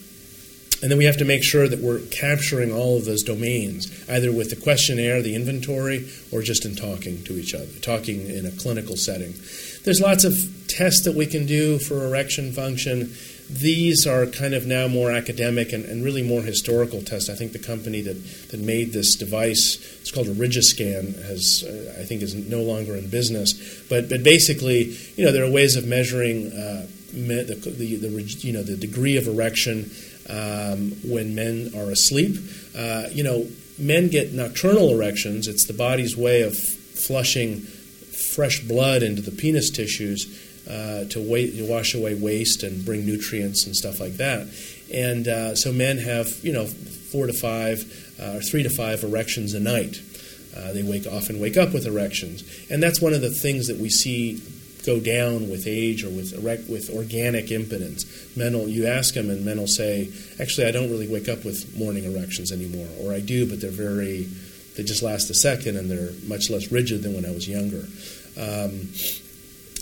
[0.81, 4.31] and then we have to make sure that we're capturing all of those domains, either
[4.31, 8.51] with the questionnaire, the inventory, or just in talking to each other, talking in a
[8.51, 9.35] clinical setting.
[9.83, 10.33] There's lots of
[10.67, 13.13] tests that we can do for erection function
[13.51, 17.29] these are kind of now more academic and, and, really more historical tests.
[17.29, 22.05] I think the company that, that made this device, it's called Origiscan, has uh, I
[22.05, 23.53] think is no longer in business.
[23.89, 28.53] But but basically, you know, there are ways of measuring uh, the, the, the, you
[28.53, 29.91] know the degree of erection
[30.29, 32.37] um, when men are asleep.
[32.75, 35.47] Uh, you know, men get nocturnal erections.
[35.47, 41.53] It's the body's way of flushing fresh blood into the penis tissues uh, to, wait,
[41.69, 44.47] wash away waste and bring nutrients and stuff like that.
[44.93, 47.83] And uh, so men have, you know, four to five
[48.21, 50.01] uh, or three to five erections a night.
[50.55, 53.77] Uh, they wake often wake up with erections, and that's one of the things that
[53.77, 54.41] we see
[54.85, 58.05] go down with age or with erect, with organic impotence.
[58.35, 61.45] Men will, you ask them, and men will say, "Actually, I don't really wake up
[61.45, 64.27] with morning erections anymore, or I do, but they're very,
[64.75, 67.85] they just last a second, and they're much less rigid than when I was younger."
[68.37, 68.89] Um,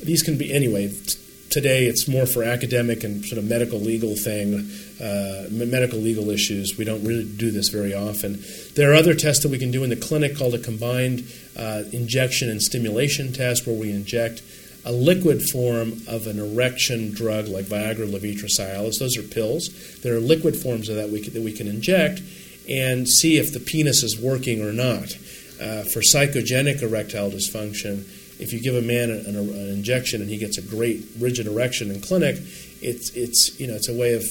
[0.03, 0.89] these can be anyway.
[0.89, 4.69] T- today, it's more for academic and sort of medical legal thing,
[5.01, 6.77] uh, medical legal issues.
[6.77, 8.43] We don't really do this very often.
[8.75, 11.23] There are other tests that we can do in the clinic called a combined
[11.57, 14.41] uh, injection and stimulation test, where we inject
[14.85, 18.99] a liquid form of an erection drug like Viagra, Levitra, Cialis.
[18.99, 19.69] Those are pills.
[20.01, 22.21] There are liquid forms of that we that we can inject
[22.69, 25.15] and see if the penis is working or not.
[25.59, 28.05] Uh, for psychogenic erectile dysfunction,
[28.39, 31.91] if you give a man an, an, injection and he gets a great rigid erection
[31.91, 32.37] in clinic,
[32.81, 34.23] it's it's you know it's a way of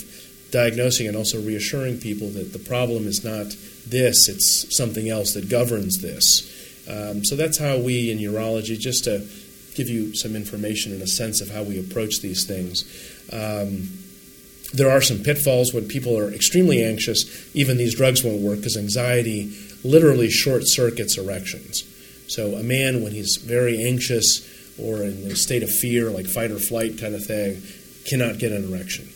[0.51, 3.47] diagnosing and also reassuring people that the problem is not
[3.87, 6.55] this; it's something else that governs this.
[6.88, 9.27] Um, so that's how we in urology, just to
[9.75, 12.85] give you some information and a sense of how we approach these things.
[13.33, 13.88] Um,
[14.73, 17.55] there are some pitfalls when people are extremely anxious.
[17.55, 21.85] Even these drugs won't work because anxiety literally short circuits erections.
[22.28, 24.46] So a man, when he's very anxious
[24.78, 27.62] or in a state of fear, like fight or flight kind of thing,
[28.06, 29.08] cannot get an erection.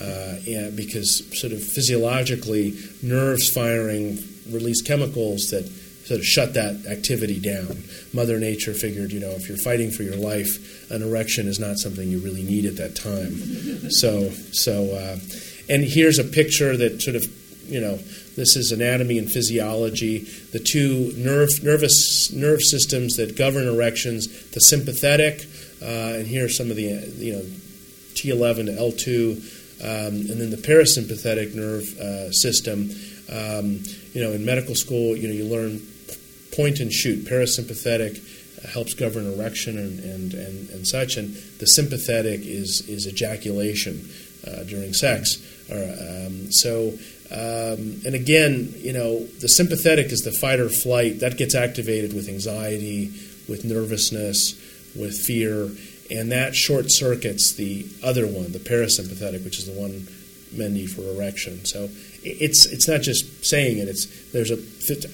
[0.00, 0.36] Uh,
[0.74, 4.18] because sort of physiologically, nerves firing
[4.50, 5.66] release chemicals that
[6.06, 7.84] sort of shut that activity down.
[8.12, 11.76] Mother Nature figured, you know, if you're fighting for your life, an erection is not
[11.78, 13.90] something you really need at that time.
[13.90, 15.18] so, so, uh,
[15.68, 17.24] and here's a picture that sort of,
[17.70, 17.96] you know,
[18.36, 20.18] this is anatomy and physiology.
[20.52, 25.46] The two nerve, nervous nerve systems that govern erections: the sympathetic,
[25.82, 26.82] uh, and here are some of the
[27.16, 27.42] you know
[28.14, 32.90] T11 to L2, um, and then the parasympathetic nerve uh, system.
[33.30, 35.80] Um, you know, in medical school, you know, you learn
[36.52, 37.24] point and shoot.
[37.24, 38.20] Parasympathetic
[38.72, 44.08] helps govern erection and, and, and, and, such, and the sympathetic is is ejaculation
[44.46, 45.38] uh, during sex.
[45.70, 46.92] Um, so
[47.32, 51.20] um, and again, you know, the sympathetic is the fight or flight.
[51.20, 53.12] That gets activated with anxiety,
[53.48, 54.54] with nervousness,
[54.98, 55.70] with fear,
[56.10, 60.08] and that short circuits the other one, the parasympathetic, which is the one
[60.52, 61.64] men need for erection.
[61.64, 61.88] So
[62.24, 63.86] it's it's not just saying it.
[63.86, 64.58] It's there's a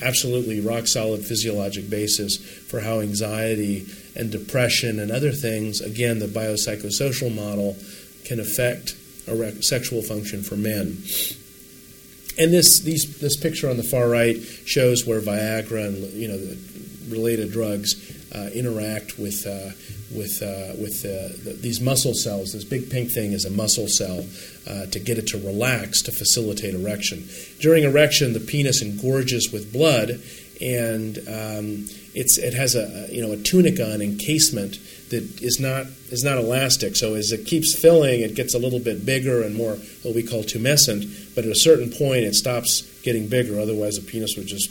[0.03, 6.27] absolutely rock solid physiologic basis for how anxiety and depression and other things, again, the
[6.27, 7.77] biopsychosocial model,
[8.25, 8.97] can affect
[9.29, 10.97] erect, sexual function for men.
[12.39, 16.37] And this these, this picture on the far right shows where Viagra and you know
[16.37, 16.57] the
[17.09, 17.95] related drugs
[18.35, 19.71] uh, interact with uh,
[20.15, 22.53] with uh, with uh, the, these muscle cells.
[22.53, 24.25] This big pink thing is a muscle cell
[24.69, 27.29] uh, to get it to relax to facilitate erection.
[27.61, 30.21] During erection, the penis engorges with blood,
[30.61, 34.79] and um, it's it has a, you know a tunica, an encasement
[35.11, 36.97] that is not is not elastic.
[36.97, 40.23] So as it keeps filling, it gets a little bit bigger and more what we
[40.23, 41.35] call tumescent.
[41.35, 43.61] But at a certain point, it stops getting bigger.
[43.61, 44.71] Otherwise, the penis would just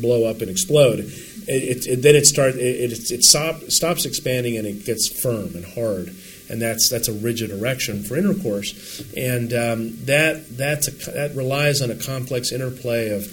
[0.00, 1.00] blow up and explode.
[1.48, 5.64] It, it, then it starts it, it, stop, stops expanding and it gets firm and
[5.64, 6.14] hard,
[6.50, 11.82] and that's that's a rigid erection for intercourse, and um, that that's a, that relies
[11.82, 13.26] on a complex interplay of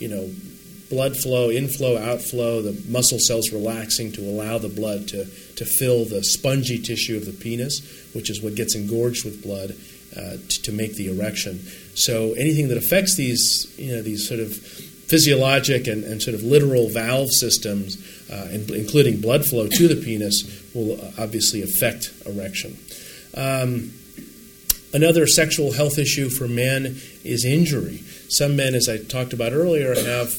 [0.00, 0.30] you know
[0.90, 6.04] blood flow, inflow, outflow, the muscle cells relaxing to allow the blood to, to fill
[6.04, 7.80] the spongy tissue of the penis,
[8.14, 9.74] which is what gets engorged with blood
[10.16, 11.60] uh, to, to, make the erection.
[11.94, 16.42] So anything that affects these, you know, these sort of physiologic and, and sort of
[16.42, 17.96] literal valve systems,
[18.30, 22.76] uh, including blood flow to the penis, will obviously affect erection.
[23.34, 23.92] Um,
[24.92, 27.98] another sexual health issue for men is injury.
[28.28, 30.34] Some men, as I talked about earlier, have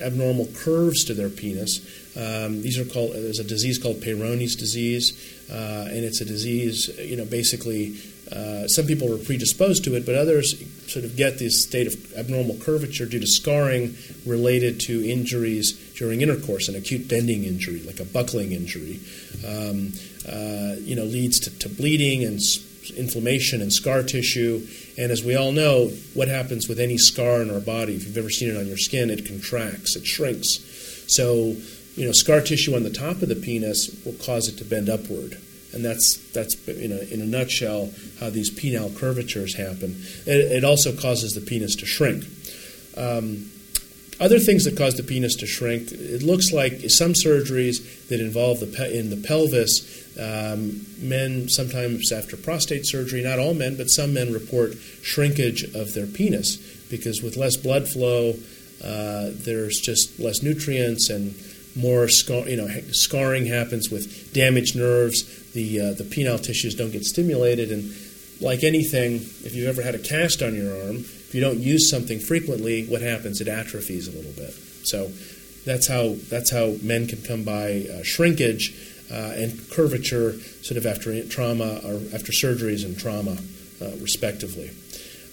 [0.00, 1.80] abnormal curves to their penis.
[2.16, 3.12] Um, these are called.
[3.12, 5.12] There's a disease called Peyronie's disease,
[5.50, 6.88] uh, and it's a disease.
[6.98, 7.96] You know, basically,
[8.32, 10.58] uh, some people are predisposed to it, but others
[10.90, 16.22] sort of get this state of abnormal curvature due to scarring related to injuries during
[16.22, 19.00] intercourse, an acute bending injury, like a buckling injury.
[19.46, 19.92] Um,
[20.28, 22.40] uh, you know, leads to, to bleeding and
[22.90, 24.66] inflammation and scar tissue.
[24.98, 28.18] And as we all know, what happens with any scar in our body, if you've
[28.18, 30.58] ever seen it on your skin, it contracts, it shrinks.
[31.08, 31.56] So,
[31.96, 34.88] you know, scar tissue on the top of the penis will cause it to bend
[34.88, 35.38] upward.
[35.72, 40.02] And that's, that's you know, in a nutshell, how these penile curvatures happen.
[40.26, 42.24] It, it also causes the penis to shrink.
[42.96, 43.50] Um,
[44.18, 48.60] other things that cause the penis to shrink, it looks like some surgeries that involve
[48.60, 53.88] the pe- in the pelvis um, men sometimes after prostate surgery, not all men, but
[53.88, 56.56] some men report shrinkage of their penis
[56.90, 58.34] because with less blood flow,
[58.82, 61.34] uh, there's just less nutrients and
[61.76, 65.52] more scar, you know, scarring happens with damaged nerves.
[65.52, 67.94] The uh, the penile tissues don't get stimulated, and
[68.40, 71.90] like anything, if you've ever had a cast on your arm, if you don't use
[71.90, 73.40] something frequently, what happens?
[73.40, 74.52] It atrophies a little bit.
[74.84, 75.10] So
[75.64, 78.74] that's how that's how men can come by uh, shrinkage
[79.10, 80.32] uh, and curvature
[80.62, 83.36] sort of after trauma or after surgeries and trauma,
[83.80, 84.70] uh, respectively.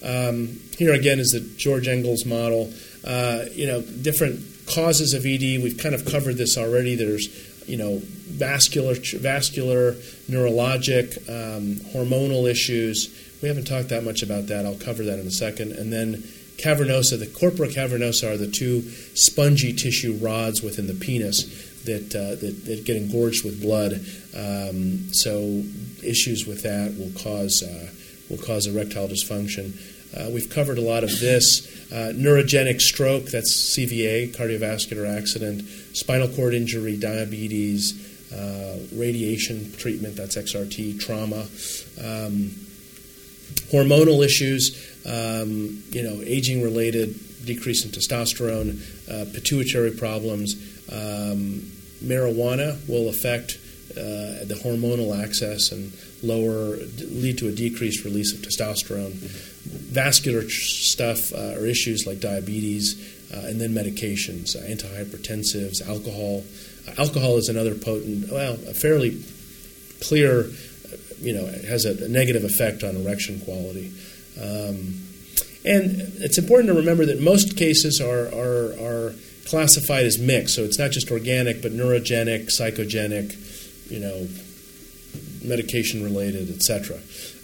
[0.03, 2.73] Um, here again is the George Engel's model.
[3.05, 5.63] Uh, you know, different causes of ED.
[5.63, 6.95] We've kind of covered this already.
[6.95, 7.29] There's
[7.67, 9.93] you know vascular, vascular,
[10.29, 13.13] neurologic, um, hormonal issues.
[13.41, 14.65] We haven't talked that much about that.
[14.65, 15.73] I'll cover that in a second.
[15.73, 16.23] And then
[16.57, 18.81] cavernosa, the corpora cavernosa are the two
[19.15, 23.93] spongy tissue rods within the penis that, uh, that, that get engorged with blood.
[24.35, 25.63] Um, so
[26.03, 27.89] issues with that will cause uh,
[28.29, 29.73] will cause erectile dysfunction.
[30.15, 31.67] Uh, we've covered a lot of this.
[31.91, 35.63] Uh, neurogenic stroke, that's CVA, cardiovascular accident,
[35.93, 41.41] spinal cord injury, diabetes, uh, radiation treatment, that's XRT, trauma,
[42.03, 42.51] um,
[43.71, 44.73] hormonal issues,
[45.05, 47.15] um, you know, aging related,
[47.45, 48.79] decrease in testosterone,
[49.09, 50.55] uh, pituitary problems.
[50.91, 51.71] Um,
[52.03, 53.57] marijuana will affect
[53.91, 56.77] uh, the hormonal axis and lower,
[57.11, 59.13] lead to a decreased release of testosterone.
[59.13, 62.97] Vascular stuff uh, or issues like diabetes,
[63.33, 66.43] uh, and then medications, uh, antihypertensives, alcohol.
[66.87, 69.21] Uh, alcohol is another potent, well, a fairly
[70.01, 70.49] clear,
[71.19, 73.91] you know, it has a, a negative effect on erection quality.
[74.41, 74.99] Um,
[75.65, 79.15] and it's important to remember that most cases are, are, are
[79.45, 80.55] classified as mixed.
[80.55, 84.27] So it's not just organic, but neurogenic, psychogenic, you know,
[85.43, 86.97] medication related, etc.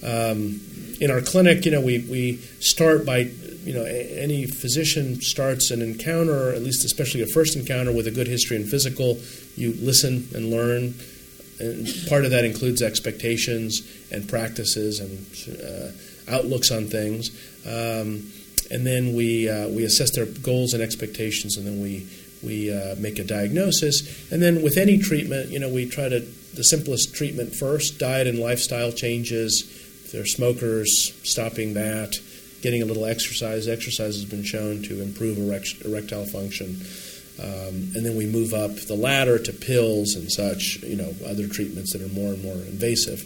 [0.04, 0.62] Um,
[1.02, 3.30] in our clinic, you know, we, we start by,
[3.64, 8.12] you know, any physician starts an encounter, at least especially a first encounter with a
[8.12, 9.18] good history and physical.
[9.56, 10.96] You listen and learn.
[11.60, 13.82] And part of that includes expectations
[14.12, 15.26] and practices and
[15.62, 15.92] uh,
[16.34, 17.32] outlooks on things.
[17.66, 18.32] Um,
[18.72, 22.08] and then we, uh, we assess their goals and expectations, and then we,
[22.44, 24.32] we uh, make a diagnosis.
[24.32, 28.28] And then with any treatment, you know, we try to the simplest treatment first diet
[28.28, 29.64] and lifestyle changes.
[30.06, 32.20] If they're smokers, stopping that,
[32.62, 33.68] getting a little exercise.
[33.68, 36.82] Exercise has been shown to improve erect, erectile function.
[37.42, 41.48] Um, and then we move up the ladder to pills and such, you know, other
[41.48, 43.22] treatments that are more and more invasive.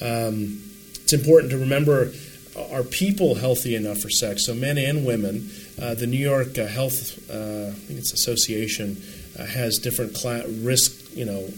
[0.00, 0.62] Um,
[1.02, 2.12] it's important to remember
[2.56, 4.46] are people healthy enough for sex?
[4.46, 5.50] So, men and women.
[5.80, 9.02] Uh, the New York uh, Health, uh, Association,
[9.38, 11.48] uh, has different cla- risk, you know,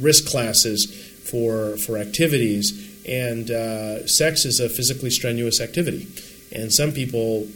[0.00, 0.86] risk classes
[1.30, 6.08] for for activities, and uh, sex is a physically strenuous activity,
[6.50, 7.46] and some people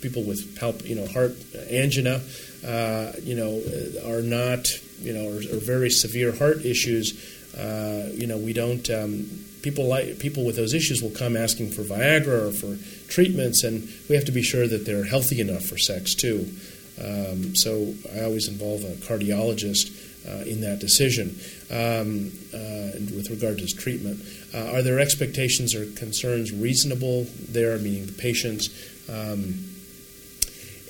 [0.00, 1.34] people with palp, you know heart
[1.70, 2.20] angina,
[2.66, 3.60] uh, you know,
[4.06, 4.68] are not
[5.00, 7.12] you know are, very severe heart issues.
[7.54, 8.88] You know, we don't.
[8.88, 9.26] Um,
[9.62, 12.76] people like people with those issues will come asking for Viagra or for
[13.08, 16.48] treatments, and we have to be sure that they're healthy enough for sex too.
[17.02, 21.38] Um, so I always involve a cardiologist uh, in that decision
[21.70, 24.20] um, uh, with regard to his treatment.
[24.54, 28.68] Uh, are their expectations or concerns reasonable there, meaning the patients?
[29.08, 29.68] Um,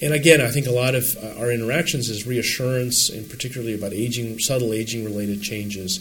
[0.03, 3.93] and again, I think a lot of uh, our interactions is reassurance, and particularly about
[3.93, 6.01] aging, subtle aging related changes.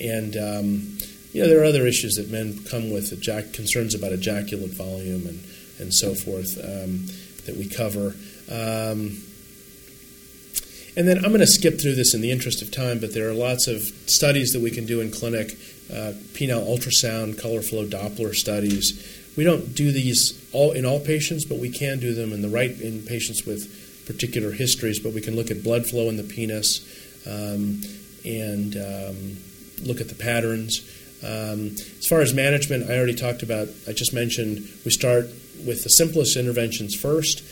[0.00, 0.98] And um,
[1.32, 5.26] you know, there are other issues that men come with, ejac- concerns about ejaculate volume
[5.26, 5.44] and,
[5.78, 7.06] and so forth um,
[7.46, 8.14] that we cover.
[8.50, 9.22] Um,
[10.94, 13.28] and then I'm going to skip through this in the interest of time, but there
[13.30, 15.52] are lots of studies that we can do in clinic
[15.90, 19.20] uh, penile ultrasound, color flow Doppler studies.
[19.36, 22.50] We don't do these all in all patients, but we can do them in the
[22.50, 24.98] right in patients with particular histories.
[24.98, 26.84] But we can look at blood flow in the penis
[27.26, 27.80] um,
[28.26, 29.38] and um,
[29.82, 30.82] look at the patterns.
[31.24, 33.68] Um, as far as management, I already talked about.
[33.88, 35.26] I just mentioned we start
[35.64, 37.42] with the simplest interventions first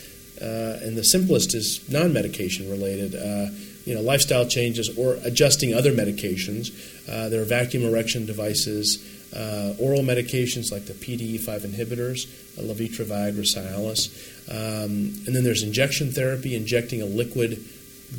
[0.41, 3.15] uh, and the simplest is non-medication related.
[3.15, 3.51] Uh,
[3.85, 6.69] you know, lifestyle changes or adjusting other medications.
[7.09, 9.03] Uh, there are vacuum erection devices,
[9.35, 14.09] uh, oral medications like the PDE5 inhibitors, uh, Levitra, Viagra, Cialis,
[14.49, 14.91] um,
[15.25, 17.63] and then there's injection therapy, injecting a liquid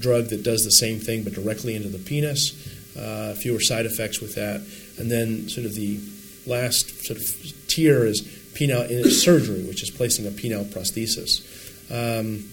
[0.01, 2.53] drug that does the same thing but directly into the penis.
[2.97, 4.61] Uh, fewer side effects with that,
[4.99, 6.01] and then sort of the
[6.47, 8.23] last sort of tier is
[8.55, 11.43] penile surgery, which is placing a penile prosthesis.
[11.91, 12.49] Um,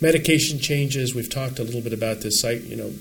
[0.00, 1.14] medication changes.
[1.14, 2.42] We've talked a little bit about this.
[2.42, 2.92] You know,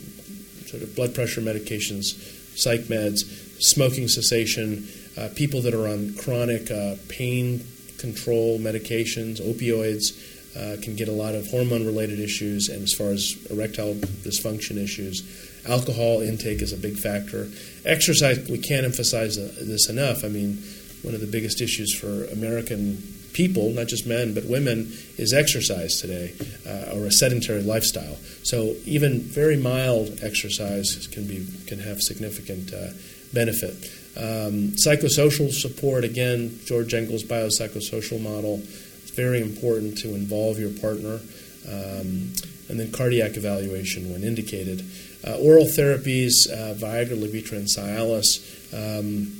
[0.68, 2.18] sort of blood pressure medications,
[2.58, 3.24] psych meds,
[3.62, 4.88] smoking cessation.
[5.18, 7.64] Uh, people that are on chronic uh, pain
[8.00, 10.18] control medications, opioids,
[10.56, 15.24] uh, can get a lot of hormone-related issues, and as far as erectile dysfunction issues,
[15.68, 17.50] alcohol intake is a big factor.
[17.86, 20.24] Exercise, we can't emphasize uh, this enough.
[20.24, 20.64] I mean,
[21.04, 23.02] one of the biggest issues for American
[23.34, 26.34] people, not just men but women, is exercise today
[26.68, 28.18] uh, or a sedentary lifestyle.
[28.44, 32.90] So even very mild exercise can be can have significant uh,
[33.34, 33.92] benefit.
[34.16, 38.62] Um, psychosocial support again, George Engel's biopsychosocial model.
[39.02, 41.20] It's very important to involve your partner.
[41.68, 42.34] Um,
[42.70, 44.86] and then cardiac evaluation when indicated.
[45.26, 48.42] Uh, oral therapies, uh, Viagra, Levitra, and Cialis.
[48.74, 49.32] Um,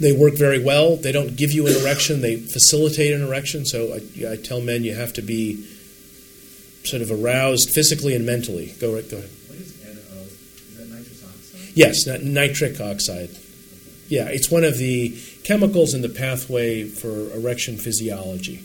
[0.00, 0.96] they work very well.
[0.96, 3.64] They don't give you an erection, they facilitate an erection.
[3.64, 5.66] So I, I tell men you have to be
[6.84, 8.74] sort of aroused physically and mentally.
[8.80, 9.30] Go, right, go ahead.
[9.48, 10.20] What is NO?
[10.20, 11.72] Is that nitrous oxide?
[11.74, 13.30] Yes, nitric oxide.
[14.08, 18.62] Yeah, it's one of the chemicals in the pathway for erection physiology.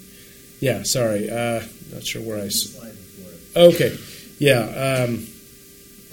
[0.59, 2.49] Yeah, sorry, uh, not sure where I.
[3.55, 3.97] Okay,
[4.37, 5.25] yeah, um,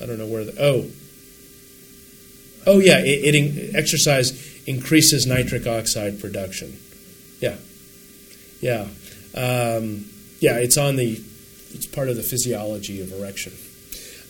[0.03, 0.55] I don't know where the.
[0.63, 0.87] Oh,
[2.67, 6.79] oh yeah, it, it exercise increases nitric oxide production.
[7.41, 7.57] Yeah,
[8.61, 8.89] yeah,
[9.35, 10.07] um,
[10.41, 10.59] yeah.
[10.59, 11.21] It's on the.
[11.71, 13.53] It's part of the physiology of erection.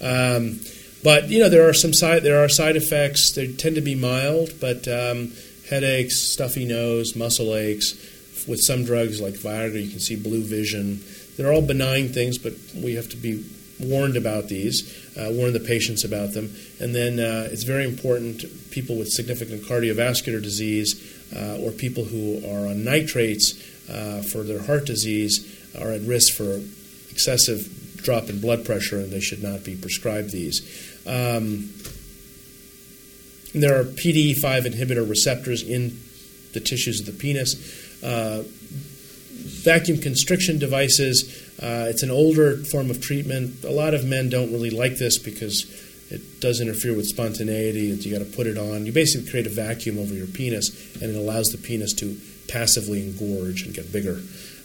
[0.01, 0.61] Um,
[1.05, 3.33] but you know there are some side there are side effects.
[3.33, 5.33] They tend to be mild, but um,
[5.69, 7.95] headaches, stuffy nose, muscle aches.
[8.47, 11.05] With some drugs like Viagra, you can see blue vision.
[11.37, 13.45] They're all benign things, but we have to be
[13.81, 16.55] warned about these, uh, warn the patients about them.
[16.81, 20.95] And then uh, it's very important people with significant cardiovascular disease
[21.35, 23.55] uh, or people who are on nitrates
[23.89, 26.61] uh, for their heart disease are at risk for
[27.11, 30.63] excessive drop in blood pressure, and they should not be prescribed these.
[31.07, 31.71] Um,
[33.55, 35.99] there are PDE5 inhibitor receptors in
[36.53, 37.55] the tissues of the penis.
[38.03, 38.45] Uh,
[39.49, 43.65] vacuum constriction devices, uh, it's an older form of treatment.
[43.65, 45.67] A lot of men don't really like this because
[46.11, 47.81] it does interfere with spontaneity.
[47.81, 48.87] You got to put it on.
[48.87, 50.71] You basically create a vacuum over your penis,
[51.03, 52.17] and it allows the penis to
[52.49, 54.21] passively engorge and get bigger.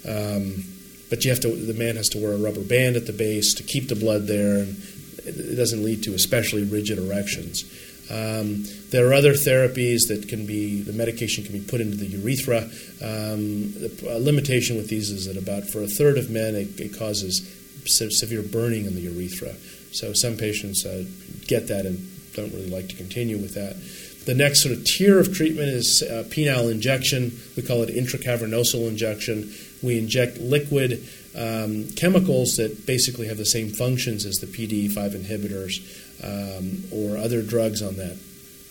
[0.08, 0.64] Um,
[1.10, 1.56] but you have to.
[1.56, 4.28] The man has to wear a rubber band at the base to keep the blood
[4.28, 4.78] there, and
[5.26, 7.66] it doesn't lead to especially rigid erections.
[8.14, 12.06] Um, there are other therapies that can be, the medication can be put into the
[12.06, 12.70] urethra.
[13.02, 16.98] Um, the limitation with these is that about for a third of men, it, it
[16.98, 17.42] causes
[17.86, 19.56] se- severe burning in the urethra.
[19.94, 21.06] So some patients uh,
[21.48, 23.78] get that and don't really like to continue with that.
[24.26, 27.38] The next sort of tier of treatment is uh, penile injection.
[27.58, 29.54] We call it intracavernosal injection.
[29.82, 31.04] We inject liquid
[31.36, 37.42] um, chemicals that basically have the same functions as the PDE5 inhibitors um, or other
[37.42, 38.18] drugs on that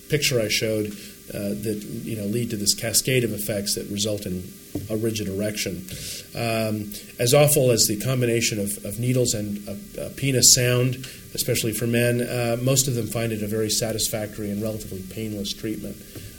[0.08, 0.92] picture I showed
[1.32, 4.44] uh, that you know lead to this cascade of effects that result in
[4.90, 5.86] a rigid erection.
[6.34, 11.72] Um, as awful as the combination of, of needles and a, a, penis sound, especially
[11.72, 15.96] for men, uh, most of them find it a very satisfactory and relatively painless treatment.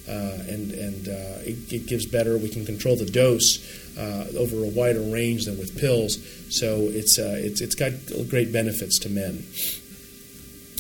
[0.08, 2.38] Uh, and and uh, it, it, gives better.
[2.38, 3.58] We can control the dose
[3.98, 6.18] uh, over a wider range than with pills,
[6.50, 7.94] so it's uh, it's it's got
[8.30, 9.46] great benefits to men.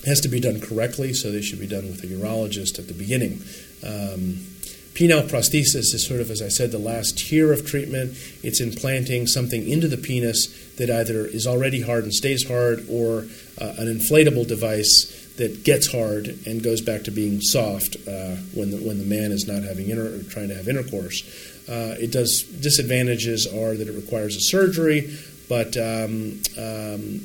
[0.06, 2.93] Has to be done correctly, so they should be done with a urologist at the
[2.93, 3.41] beginning.
[3.84, 4.45] Um,
[4.93, 8.18] penile prosthesis is sort of, as I said, the last tier of treatment.
[8.43, 13.26] It's implanting something into the penis that either is already hard and stays hard, or
[13.62, 18.72] uh, an inflatable device that gets hard and goes back to being soft uh, when
[18.72, 21.24] the, when the man is not having inter- trying to have intercourse.
[21.68, 25.18] Uh, it does disadvantages are that it requires a surgery,
[25.49, 27.22] but um, um,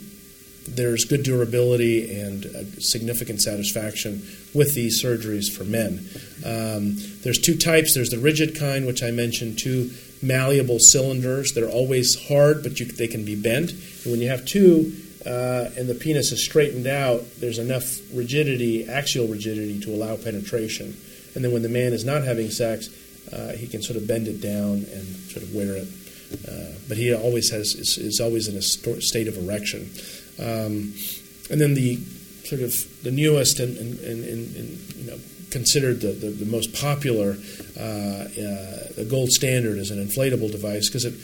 [0.77, 2.45] there's good durability and
[2.83, 4.23] significant satisfaction
[4.55, 6.09] with these surgeries for men.
[6.45, 7.95] Um, there's two types.
[7.95, 9.91] There's the rigid kind, which I mentioned, two
[10.23, 11.53] malleable cylinders.
[11.53, 13.73] They're always hard, but you, they can be bent.
[13.73, 14.95] And when you have two,
[15.27, 20.97] uh, and the penis is straightened out, there's enough rigidity, axial rigidity, to allow penetration.
[21.35, 22.89] And then when the man is not having sex,
[23.33, 25.89] uh, he can sort of bend it down and sort of wear it.
[26.47, 29.91] Uh, but he always has is, is always in a st- state of erection.
[30.39, 30.95] Um,
[31.51, 31.97] and then the
[32.45, 35.19] sort of the newest and, and, and, and you know
[35.51, 37.37] considered the, the, the most popular,
[37.79, 38.27] uh, uh,
[38.97, 41.15] the gold standard is an inflatable device because it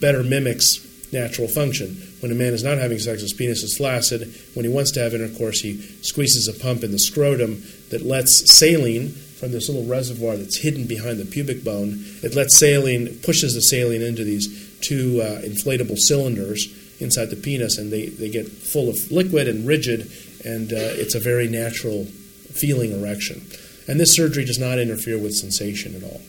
[0.00, 1.96] better mimics natural function.
[2.20, 4.34] When a man is not having sex, his penis is flaccid.
[4.54, 8.50] When he wants to have intercourse, he squeezes a pump in the scrotum that lets
[8.58, 12.04] saline from this little reservoir that's hidden behind the pubic bone.
[12.22, 16.66] It lets saline, pushes the saline into these two uh, inflatable cylinders
[17.02, 20.10] inside the penis, and they, they get full of liquid and rigid,
[20.44, 23.42] and uh, it's a very natural feeling erection.
[23.88, 26.20] And this surgery does not interfere with sensation at all.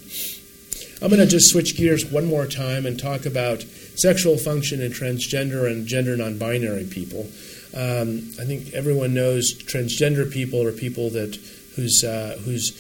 [1.02, 3.62] I'm going to just switch gears one more time and talk about
[3.96, 7.28] sexual function in transgender and gender non binary people.
[7.76, 11.36] Um, I think everyone knows transgender people are people that
[11.76, 12.72] whose, uh, whose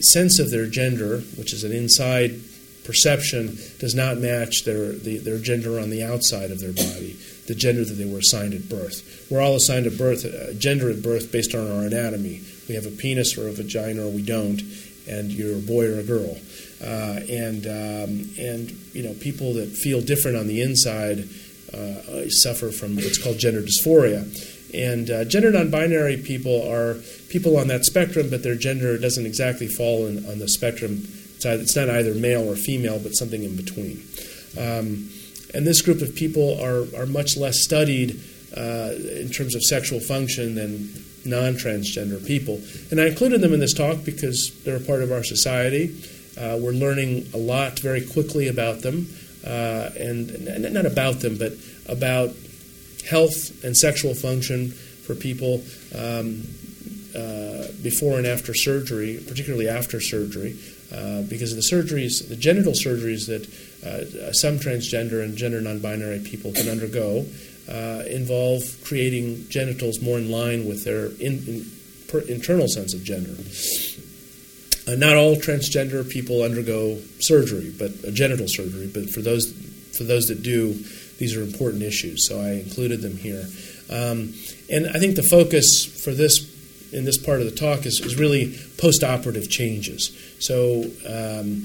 [0.00, 2.40] sense of their gender, which is an inside
[2.84, 7.16] perception, does not match their, the, their gender on the outside of their body,
[7.46, 9.26] the gender that they were assigned at birth.
[9.30, 12.42] We're all assigned a birth, a gender at birth based on our anatomy.
[12.68, 14.60] We have a penis or a vagina, or we don't,
[15.08, 16.36] and you're a boy or a girl.
[16.82, 21.28] Uh, and um, and you know people that feel different on the inside
[21.72, 24.26] uh, suffer from what's called gender dysphoria.
[24.74, 26.96] And uh, gender non-binary people are
[27.28, 31.06] people on that spectrum, but their gender doesn't exactly fall in, on the spectrum.
[31.42, 34.02] It's, either, it's, not either male or female, but something in between.
[34.56, 35.10] Um,
[35.54, 38.20] and this group of people are, are much less studied
[38.56, 40.92] uh, in terms of sexual function than
[41.24, 42.60] non transgender people.
[42.90, 45.96] And I included them in this talk because they're a part of our society.
[46.38, 49.08] Uh, we're learning a lot very quickly about them,
[49.44, 51.52] uh, and, and, not about them, but
[51.88, 52.30] about
[53.08, 55.62] health and sexual function for people
[55.94, 56.46] um,
[57.14, 60.56] uh, before and after surgery, particularly after surgery,
[60.92, 63.48] uh, because of the surgeries, the genital surgeries that
[63.86, 67.24] uh, some transgender and gender non binary people can undergo
[67.68, 71.66] uh, involve creating genitals more in line with their in, in,
[72.08, 73.34] per, internal sense of gender.
[74.86, 78.90] Uh, not all transgender people undergo surgery, but uh, genital surgery.
[78.92, 79.52] But for those
[79.96, 80.74] for those that do,
[81.18, 82.26] these are important issues.
[82.28, 83.46] So I included them here.
[83.88, 84.34] Um,
[84.70, 86.51] and I think the focus for this
[86.92, 90.10] in this part of the talk is, is really post-operative changes.
[90.38, 91.62] So, um,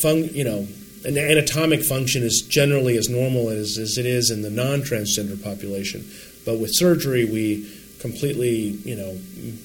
[0.00, 0.66] fun, you know,
[1.04, 6.04] an anatomic function is generally as normal as, as it is in the non-transgender population,
[6.44, 7.70] but with surgery we
[8.00, 9.18] completely, you know,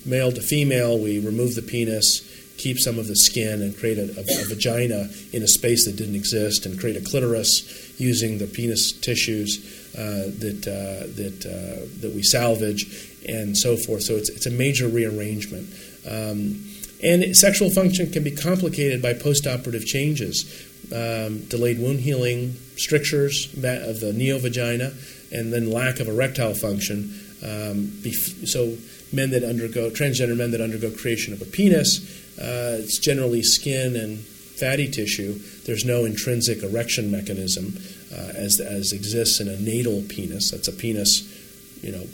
[0.05, 2.21] male to female, we remove the penis,
[2.57, 5.95] keep some of the skin, and create a, a, a vagina in a space that
[5.95, 11.85] didn't exist, and create a clitoris using the penis tissues uh, that uh, that uh,
[12.01, 14.03] that we salvage, and so forth.
[14.03, 15.69] So it's it's a major rearrangement.
[16.09, 16.69] Um,
[17.03, 20.45] and sexual function can be complicated by postoperative changes
[20.91, 24.93] um, delayed wound healing, strictures of the neovagina,
[25.31, 27.19] and then lack of erectile function.
[27.43, 28.01] Um,
[28.45, 28.77] so,
[29.11, 31.99] men that undergo, transgender men that undergo creation of a penis,
[32.39, 35.39] uh, it's generally skin and fatty tissue.
[35.65, 37.77] There's no intrinsic erection mechanism
[38.11, 40.51] uh, as, as exists in a natal penis.
[40.51, 41.21] That's a penis,
[41.81, 42.05] you know,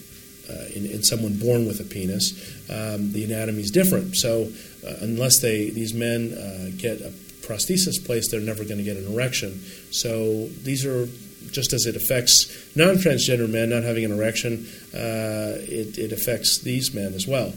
[0.75, 2.33] in, in, someone born with a penis.
[2.69, 4.15] Um, the anatomy is different.
[4.15, 4.49] So,
[4.87, 8.97] uh, unless they these men uh, get a prosthesis placed, they're never going to get
[8.97, 9.59] an erection.
[9.91, 11.07] So these are
[11.51, 16.59] just as it affects non transgender men not having an erection, uh, it, it, affects
[16.59, 17.47] these men as well.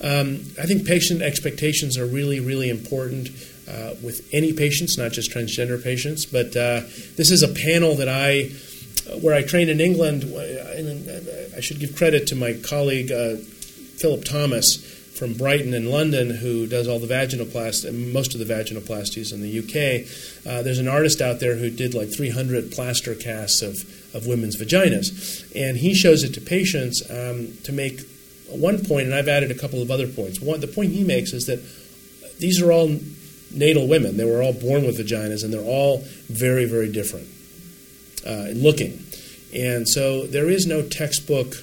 [0.00, 3.30] Um, I think patient expectations are really, really important
[3.68, 6.26] uh, with any patients, not just transgender patients.
[6.26, 6.82] But uh,
[7.16, 8.50] this is a panel that I,
[9.18, 10.24] where I trained in England,
[11.56, 13.36] I should give credit to my colleague uh,
[13.98, 14.76] Philip Thomas
[15.18, 19.58] from Brighton in London who does all the vaginoplasty, most of the vaginoplasties in the
[19.58, 20.06] UK.
[20.46, 23.84] Uh, there's an artist out there who did like 300 plaster casts of,
[24.14, 25.44] of women's vaginas.
[25.54, 28.00] And he shows it to patients um, to make
[28.48, 30.40] one point, and I've added a couple of other points.
[30.40, 31.60] One, the point he makes is that
[32.38, 32.98] these are all
[33.52, 34.16] natal women.
[34.16, 35.98] They were all born with vaginas, and they're all
[36.28, 37.28] very, very different
[38.26, 39.02] Uh, looking.
[39.54, 41.54] And so there is no textbook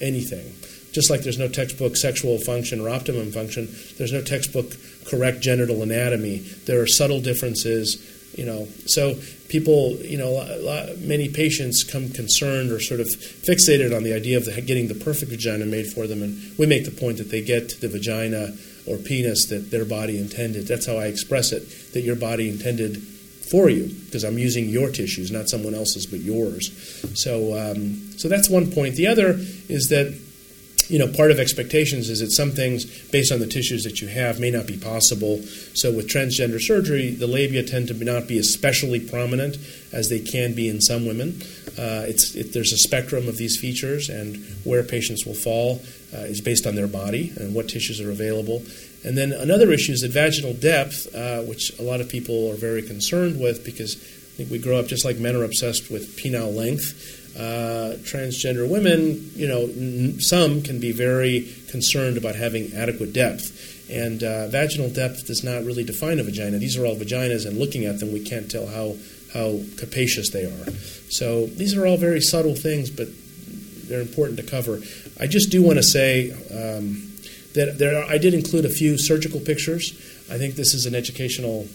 [0.00, 0.54] anything.
[0.92, 4.72] Just like there's no textbook sexual function or optimum function, there's no textbook
[5.06, 6.38] correct genital anatomy.
[6.64, 8.00] There are subtle differences,
[8.34, 8.66] you know.
[8.86, 9.14] So
[9.48, 10.42] people, you know,
[11.00, 14.94] many patients come concerned or sort of fixated on the idea of the, getting the
[14.94, 18.56] perfect vagina made for them, and we make the point that they get the vagina
[18.86, 20.66] or penis that their body intended.
[20.66, 23.02] That's how I express it, that your body intended
[23.50, 26.70] for you, because I'm using your tissues, not someone else's, but yours.
[27.14, 28.96] So, um, so that's one point.
[28.96, 29.36] The other
[29.68, 30.18] is that
[30.88, 34.08] you know, part of expectations is that some things, based on the tissues that you
[34.08, 35.42] have, may not be possible.
[35.74, 39.58] So, with transgender surgery, the labia tend to not be especially prominent
[39.92, 41.42] as they can be in some women.
[41.78, 45.82] Uh, it's, it, there's a spectrum of these features, and where patients will fall
[46.14, 48.62] uh, is based on their body and what tissues are available.
[49.04, 52.56] And then another issue is that vaginal depth, uh, which a lot of people are
[52.56, 56.16] very concerned with because I think we grow up just like men are obsessed with
[56.16, 57.15] penile length.
[57.36, 63.90] Uh, transgender women, you know, n- some can be very concerned about having adequate depth.
[63.90, 66.56] And uh, vaginal depth does not really define a vagina.
[66.56, 68.96] These are all vaginas, and looking at them, we can't tell how,
[69.34, 70.70] how capacious they are.
[71.10, 73.08] So these are all very subtle things, but
[73.86, 74.80] they're important to cover.
[75.20, 77.12] I just do want to say um,
[77.54, 79.92] that there are, I did include a few surgical pictures.
[80.30, 81.68] I think this is an educational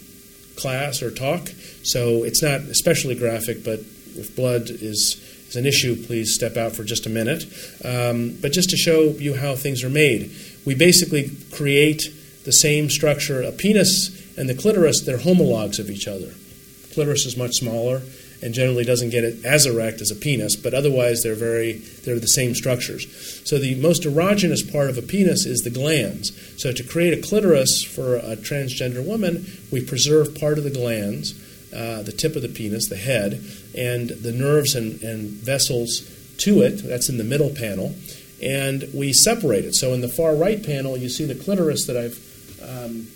[0.56, 1.48] class or talk,
[1.82, 3.78] so it's not especially graphic, but
[4.14, 5.16] if blood is
[5.52, 7.44] is an issue, please step out for just a minute.
[7.84, 10.34] Um, but just to show you how things are made,
[10.64, 12.08] we basically create
[12.44, 13.42] the same structure.
[13.42, 16.28] A penis and the clitoris, they're homologs of each other.
[16.28, 18.00] The Clitoris is much smaller
[18.42, 21.74] and generally doesn't get it as erect as a penis, but otherwise they're very
[22.04, 23.06] they're the same structures.
[23.44, 26.32] So the most erogenous part of a penis is the glans.
[26.58, 31.34] So to create a clitoris for a transgender woman, we preserve part of the glans
[31.72, 33.42] uh, the tip of the penis, the head,
[33.76, 36.02] and the nerves and, and vessels
[36.38, 36.82] to it.
[36.82, 37.94] That's in the middle panel.
[38.42, 39.74] And we separate it.
[39.74, 42.18] So in the far right panel, you see the clitoris that I've,
[42.62, 43.06] um,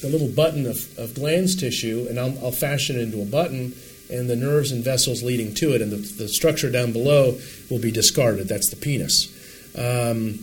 [0.00, 3.74] the little button of, of glans tissue, and I'll, I'll, fashion it into a button,
[4.10, 5.82] and the nerves and vessels leading to it.
[5.82, 7.38] And the, the structure down below
[7.70, 8.48] will be discarded.
[8.48, 9.32] That's the penis.
[9.76, 10.38] Um,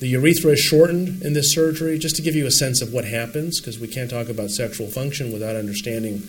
[0.00, 3.04] the urethra is shortened in this surgery, just to give you a sense of what
[3.04, 6.22] happens, because we can't talk about sexual function without understanding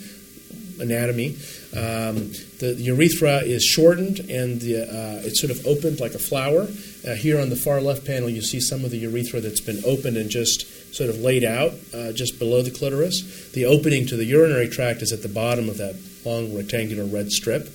[0.79, 1.35] anatomy.
[1.73, 6.19] Um, the, the, urethra is shortened and the, uh, it's sort of opened like a
[6.19, 6.67] flower.
[7.07, 9.81] Uh, here on the far left panel, you see some of the urethra that's been
[9.85, 13.51] opened and just sort of laid out uh, just below the clitoris.
[13.51, 17.31] The opening to the urinary tract is at the bottom of that long rectangular red
[17.31, 17.67] strip.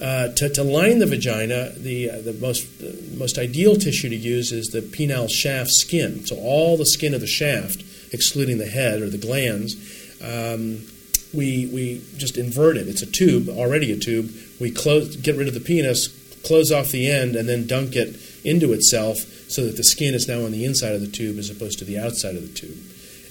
[0.00, 2.66] Uh, to, to, line the vagina, the, uh, the most,
[3.16, 6.24] most ideal tissue to use is the penile shaft skin.
[6.26, 9.74] So all the skin of the shaft, excluding the head or the glans.
[10.22, 10.86] Um,
[11.34, 12.88] we, we just invert it.
[12.88, 14.30] It's a tube, already a tube.
[14.60, 16.08] We close, get rid of the penis,
[16.44, 19.18] close off the end, and then dunk it into itself
[19.48, 21.84] so that the skin is now on the inside of the tube as opposed to
[21.84, 22.78] the outside of the tube.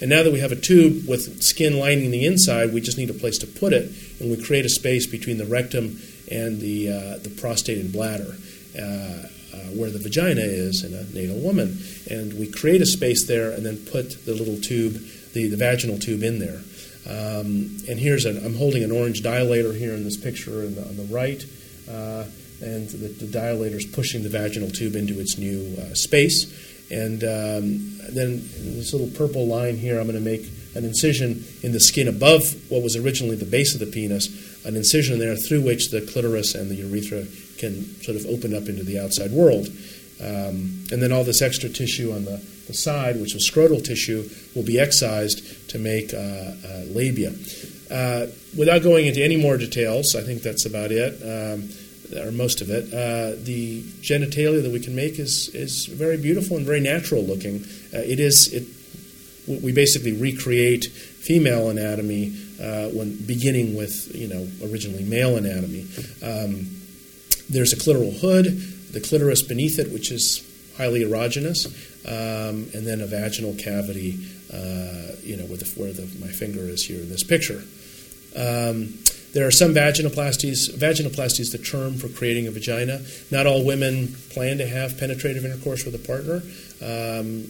[0.01, 3.09] And now that we have a tube with skin lining the inside, we just need
[3.09, 5.99] a place to put it, and we create a space between the rectum
[6.29, 8.35] and the, uh, the prostate and bladder,
[8.77, 11.79] uh, uh, where the vagina is in a natal woman.
[12.09, 14.93] And we create a space there and then put the little tube,
[15.33, 16.59] the, the vaginal tube, in there.
[17.07, 20.81] Um, and here's an, I'm holding an orange dilator here in this picture on the,
[20.81, 21.43] on the right,
[21.89, 22.25] uh,
[22.61, 26.47] and the, the, dilator is pushing the vaginal tube into its new uh, space.
[26.89, 30.45] And um, then this little purple line here, I'm going to make
[30.75, 34.75] an incision in the skin above what was originally the base of the penis, an
[34.75, 37.25] incision there through which the clitoris and the urethra
[37.57, 39.67] can sort of open up into the outside world.
[40.21, 42.37] Um, and then all this extra tissue on the,
[42.67, 47.33] the side, which was scrotal tissue, will be excised to make uh, uh, labia.
[47.91, 51.69] Uh, without going into any more details, I think that's about it, um,
[52.25, 52.85] or most of it.
[52.93, 57.63] Uh, the genitalia that we can make is, is very beautiful and very natural looking.
[57.93, 58.67] Uh, it is it.
[59.61, 65.85] We basically recreate female anatomy uh, when beginning with you know originally male anatomy.
[66.23, 66.79] Um,
[67.49, 70.47] there's a clitoral hood the clitoris beneath it, which is
[70.77, 71.65] highly erogenous,
[72.05, 74.19] um, and then a vaginal cavity,
[74.53, 77.63] uh, you know, where, the, where the, my finger is here in this picture.
[78.35, 78.99] Um,
[79.33, 80.69] there are some vaginoplasties.
[80.77, 83.01] Vaginoplasty is the term for creating a vagina.
[83.31, 86.43] Not all women plan to have penetrative intercourse with a partner.
[86.81, 87.49] Um,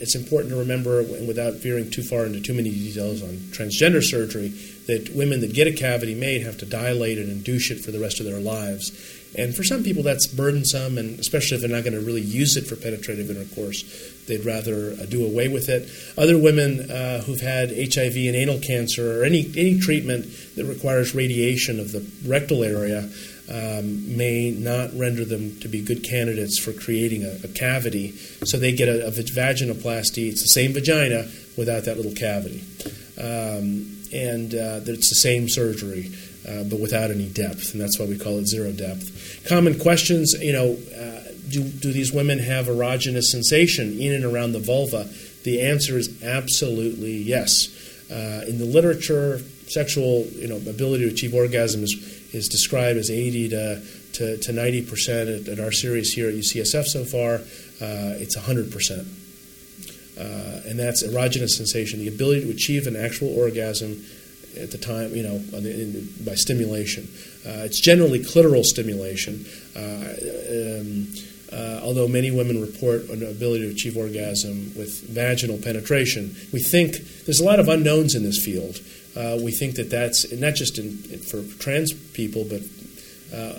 [0.00, 4.48] it's important to remember, without veering too far into too many details on transgender surgery,
[4.86, 8.00] that women that get a cavity made have to dilate and induce it for the
[8.00, 8.90] rest of their lives.
[9.36, 12.56] And for some people, that's burdensome, and especially if they're not going to really use
[12.56, 13.82] it for penetrative intercourse,
[14.26, 15.88] they'd rather uh, do away with it.
[16.16, 20.26] Other women uh, who've had HIV and anal cancer or any, any treatment
[20.56, 23.10] that requires radiation of the rectal area
[23.50, 28.12] um, may not render them to be good candidates for creating a, a cavity.
[28.44, 30.30] So they get a, a, vaginoplasty.
[30.30, 32.64] It's the same vagina without that little cavity.
[33.18, 36.12] Um, and uh, it's the same surgery
[36.48, 39.10] uh, but without any depth, and that's why we call it zero depth.
[39.46, 44.52] Common questions, you know, uh, do, do these women have erogenous sensation in and around
[44.52, 45.08] the vulva?
[45.44, 47.68] The answer is absolutely yes.
[48.10, 51.94] Uh, in the literature, sexual you know, ability to achieve orgasm is,
[52.32, 53.82] is described as 80 to,
[54.14, 55.28] to, to 90 percent.
[55.28, 57.36] At, at, our series here at UCSF so far,
[57.80, 59.06] uh, it's 100 percent.
[60.18, 64.04] Uh, and that's erogenous sensation, the ability to achieve an actual orgasm
[64.60, 65.40] at the time, you know,
[66.24, 67.08] by stimulation.
[67.46, 69.44] Uh, it's generally clitoral stimulation,
[69.76, 71.08] uh, um,
[71.52, 76.34] uh, although many women report an ability to achieve orgasm with vaginal penetration.
[76.52, 76.96] We think
[77.26, 78.78] there's a lot of unknowns in this field.
[79.16, 82.62] Uh, we think that that's not just in, for trans people, but
[83.32, 83.58] uh,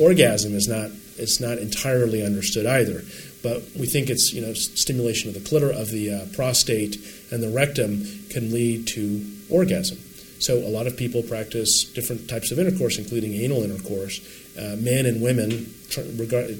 [0.00, 3.02] orgasm is not it's not entirely understood either.
[3.42, 6.96] But we think it's you know stimulation of the clitor of the prostate
[7.30, 9.98] and the rectum can lead to orgasm.
[10.42, 14.20] So a lot of people practice different types of intercourse, including anal intercourse,
[14.58, 15.72] uh, men and women,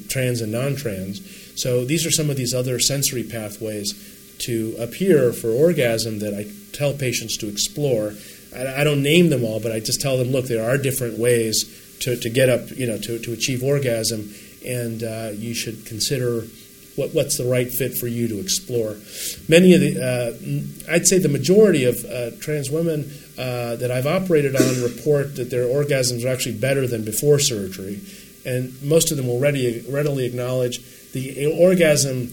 [0.09, 1.21] trans and non-trans.
[1.61, 3.93] So these are some of these other sensory pathways
[4.39, 8.13] to appear for orgasm that I tell patients to explore.
[8.55, 11.19] I, I don't name them all, but I just tell them, look, there are different
[11.19, 14.33] ways to, to get up, you know, to, to achieve orgasm,
[14.65, 16.47] and uh, you should consider
[16.95, 18.95] what, what's the right fit for you to explore.
[19.49, 24.07] Many of the, uh, I'd say the majority of uh, trans women uh, that I've
[24.07, 28.01] operated on report that their orgasms are actually better than before surgery.
[28.45, 30.81] And most of them will ready, readily acknowledge
[31.13, 32.29] the orgasm,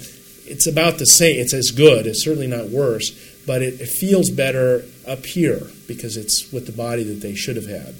[0.47, 1.39] it's about the same.
[1.39, 3.11] It's as good, it's certainly not worse,
[3.47, 7.57] but it, it feels better up here because it's with the body that they should
[7.57, 7.95] have had.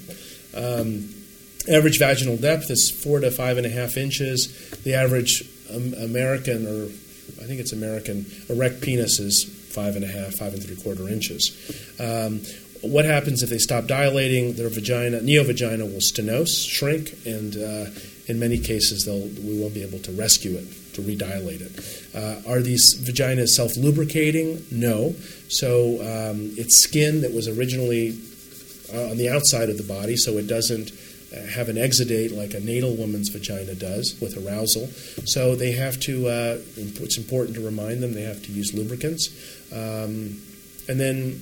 [0.53, 1.09] Um,
[1.69, 4.69] average vaginal depth is four to five and a half inches.
[4.83, 5.43] The average
[5.73, 10.53] um, American, or I think it's American, erect penis is five and a half, five
[10.53, 11.55] and three quarter inches.
[11.99, 12.41] Um,
[12.81, 14.53] what happens if they stop dilating?
[14.53, 17.91] Their vagina, neovagina, will stenose, shrink, and uh,
[18.27, 21.71] in many cases, we won't be able to rescue it, to redilate it.
[22.15, 24.65] Uh, are these vaginas self lubricating?
[24.71, 25.13] No.
[25.49, 28.17] So um, it's skin that was originally
[28.93, 30.91] uh, on the outside of the body, so it doesn't
[31.31, 34.87] uh, have an exudate like a natal woman's vagina does with arousal.
[35.25, 39.29] So they have to, uh, it's important to remind them they have to use lubricants.
[39.71, 40.41] Um,
[40.89, 41.41] and then,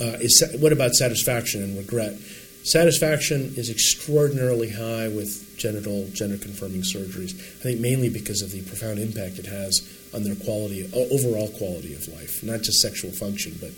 [0.00, 2.14] uh, is, what about satisfaction and regret?
[2.62, 7.34] Satisfaction is extraordinarily high with genital gender confirming surgeries.
[7.34, 9.82] I think mainly because of the profound impact it has
[10.14, 13.70] on their quality, overall quality of life, not just sexual function, but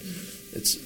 [0.52, 0.76] it's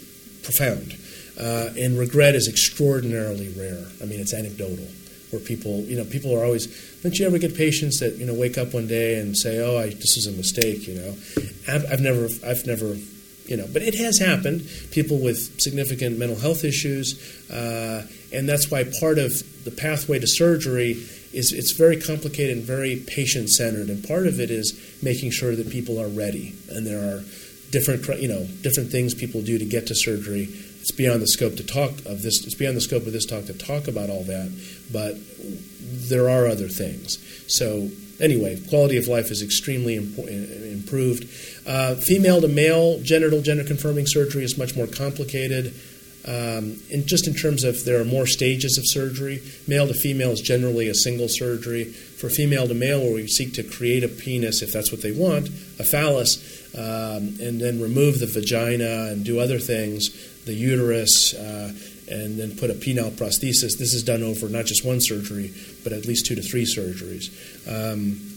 [0.43, 0.97] profound.
[1.39, 3.87] Uh, and regret is extraordinarily rare.
[4.03, 4.87] I mean, it's anecdotal,
[5.31, 6.69] where people, you know, people are always.
[7.03, 9.77] Don't you ever get patients that you know wake up one day and say, "Oh,
[9.77, 11.15] I, this is a mistake," you know?
[11.67, 12.97] I've, I've never, I've never
[13.47, 14.67] you know, but it has happened.
[14.91, 17.19] People with significant mental health issues,
[17.51, 19.33] uh, and that's why part of
[19.65, 20.93] the pathway to surgery
[21.33, 23.89] is it's very complicated and very patient centered.
[23.89, 27.23] And part of it is making sure that people are ready, and there are
[27.71, 30.49] different, you know, different things people do to get to surgery.
[30.81, 32.45] It's beyond the scope to talk of this.
[32.45, 34.53] It's beyond the scope of this talk to talk about all that,
[34.93, 35.17] but
[36.09, 37.19] there are other things.
[37.47, 37.89] So
[38.21, 40.29] anyway, quality of life is extremely impo-
[40.73, 41.25] improved.
[41.67, 45.75] Uh, female to male genital gender confirming surgery is much more complicated.
[46.27, 50.31] Um, and just in terms of there are more stages of surgery, male to female
[50.31, 51.85] is generally a single surgery.
[51.85, 55.13] For female to male, where we seek to create a penis, if that's what they
[55.13, 55.49] want,
[55.79, 56.39] a phallus,
[56.75, 60.11] um, and then remove the vagina and do other things,
[60.47, 61.73] the uterus, uh,
[62.09, 63.79] and then put a penile prosthesis.
[63.79, 65.53] This is done over not just one surgery,
[65.83, 67.31] but at least two to three surgeries.
[67.69, 68.31] Um,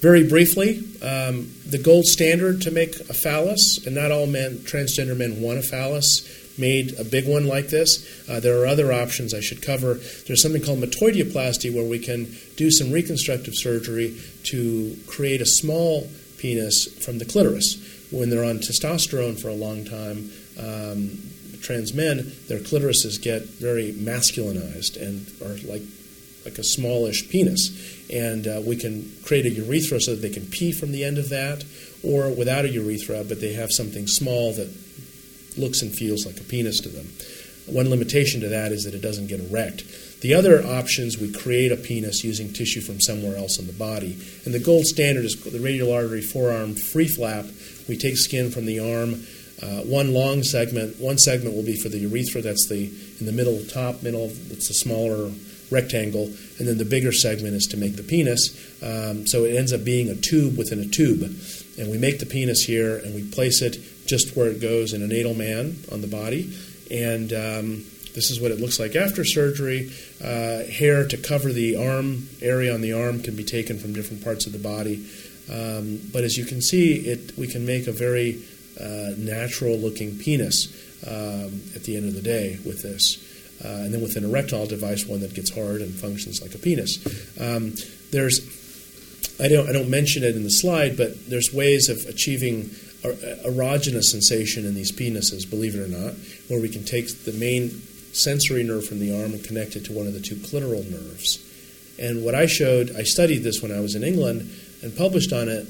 [0.00, 5.16] very briefly, um, the gold standard to make a phallus, and not all men, transgender
[5.16, 6.28] men, want a phallus,
[6.58, 8.06] made a big one like this.
[8.28, 9.94] Uh, there are other options I should cover.
[10.26, 16.08] There's something called metoidioplasty where we can do some reconstructive surgery to create a small
[16.36, 17.78] penis from the clitoris.
[18.10, 20.30] When they're on testosterone for a long time,
[20.60, 21.18] um,
[21.64, 25.82] trans men, their clitorises get very masculinized and are like
[26.44, 27.70] like a smallish penis,
[28.12, 31.16] and uh, we can create a urethra so that they can pee from the end
[31.16, 31.64] of that,
[32.02, 34.68] or without a urethra, but they have something small that
[35.56, 37.06] looks and feels like a penis to them.
[37.66, 39.84] One limitation to that is that it doesn't get erect.
[40.20, 44.18] The other options, we create a penis using tissue from somewhere else in the body.
[44.44, 47.46] And the gold standard is the radial artery forearm free flap.
[47.88, 49.26] We take skin from the arm,
[49.64, 53.32] uh, one long segment, one segment will be for the urethra, that's the in the
[53.32, 55.30] middle, top middle, it's a smaller
[55.70, 56.26] rectangle,
[56.58, 58.52] and then the bigger segment is to make the penis.
[58.82, 61.22] Um, so it ends up being a tube within a tube.
[61.78, 65.02] And we make the penis here and we place it just where it goes in
[65.02, 66.52] a natal man on the body.
[66.90, 67.84] And um,
[68.14, 69.90] this is what it looks like after surgery.
[70.22, 74.22] Uh, hair to cover the arm area on the arm can be taken from different
[74.22, 75.06] parts of the body.
[75.50, 78.42] Um, but as you can see, it we can make a very
[79.18, 80.68] natural looking penis
[81.06, 83.18] um, at the end of the day with this.
[83.64, 86.58] Uh, and then with an erectile device, one that gets hard and functions like a
[86.58, 86.98] penis.
[87.40, 87.74] Um,
[88.10, 88.40] there's,
[89.40, 92.70] I don't, I don't mention it in the slide, but there's ways of achieving
[93.04, 96.14] erogenous sensation in these penises, believe it or not,
[96.48, 97.70] where we can take the main
[98.12, 101.38] sensory nerve from the arm and connect it to one of the two clitoral nerves.
[101.98, 104.50] And what I showed, I studied this when I was in England
[104.82, 105.66] and published on it,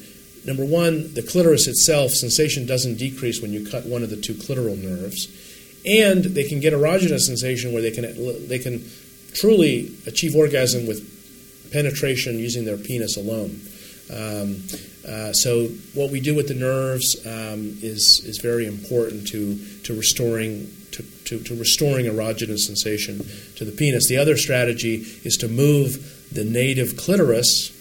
[0.46, 4.34] Number one, the clitoris itself, sensation doesn't decrease when you cut one of the two
[4.34, 5.28] clitoral nerves.
[5.86, 8.84] And they can get erogenous sensation where they can, they can
[9.34, 13.60] truly achieve orgasm with penetration using their penis alone.
[14.12, 14.62] Um,
[15.06, 19.94] uh, so what we do with the nerves um, is is very important to to
[19.94, 23.18] restoring to, to, to, restoring erogenous sensation
[23.56, 24.08] to the penis.
[24.08, 27.73] The other strategy is to move the native clitoris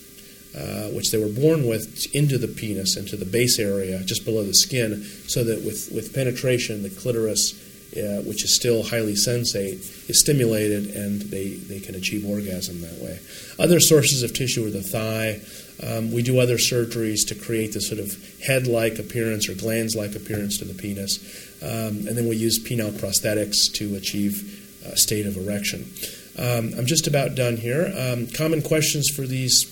[0.56, 4.44] uh, which they were born with, into the penis, into the base area, just below
[4.44, 7.54] the skin, so that with, with penetration, the clitoris,
[7.98, 13.02] uh, which is still highly sensate, is stimulated and they, they can achieve orgasm that
[13.02, 13.20] way.
[13.58, 15.42] Other sources of tissue are the thigh.
[15.82, 19.96] Um, we do other surgeries to create this sort of head like appearance or glans
[19.96, 21.18] like appearance to the penis.
[21.64, 25.92] Um, and then we use penile prosthetics to achieve a state of erection.
[26.38, 27.94] Um, I'm just about done here.
[27.96, 29.66] Um, common questions for these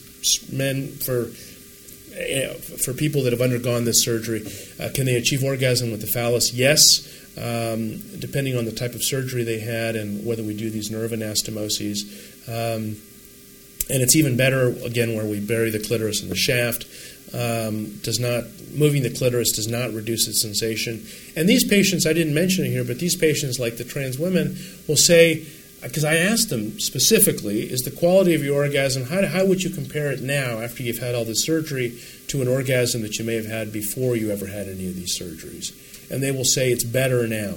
[0.51, 1.31] men for
[2.83, 4.43] for people that have undergone this surgery,
[4.79, 6.53] uh, can they achieve orgasm with the phallus?
[6.53, 7.07] Yes,
[7.37, 11.11] um, depending on the type of surgery they had and whether we do these nerve
[11.11, 12.03] anastomoses.
[12.47, 12.97] Um,
[13.89, 16.85] and it's even better again where we bury the clitoris in the shaft.
[17.33, 18.43] Um, does not
[18.73, 21.05] moving the clitoris does not reduce its sensation.
[21.35, 24.57] And these patients, I didn't mention it here, but these patients, like the trans women,
[24.87, 25.45] will say
[25.81, 29.69] because I asked them specifically, is the quality of your orgasm, how, how would you
[29.69, 33.35] compare it now after you've had all this surgery to an orgasm that you may
[33.35, 35.73] have had before you ever had any of these surgeries?
[36.11, 37.55] And they will say it's better now.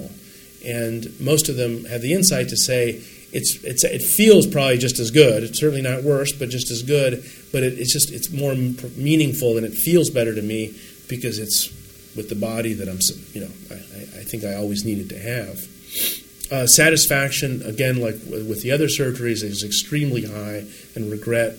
[0.65, 4.97] And most of them have the insight to say it's, it's, it feels probably just
[4.97, 5.43] as good.
[5.43, 7.23] It's certainly not worse, but just as good.
[7.51, 10.73] But it, it's just it's more meaningful and it feels better to me
[11.07, 11.69] because it's
[12.15, 12.99] with the body that I'm,
[13.33, 16.24] you know, I, I think I always needed to have.
[16.51, 20.63] Uh, satisfaction, again, like with the other surgeries, is extremely high,
[20.95, 21.55] and regret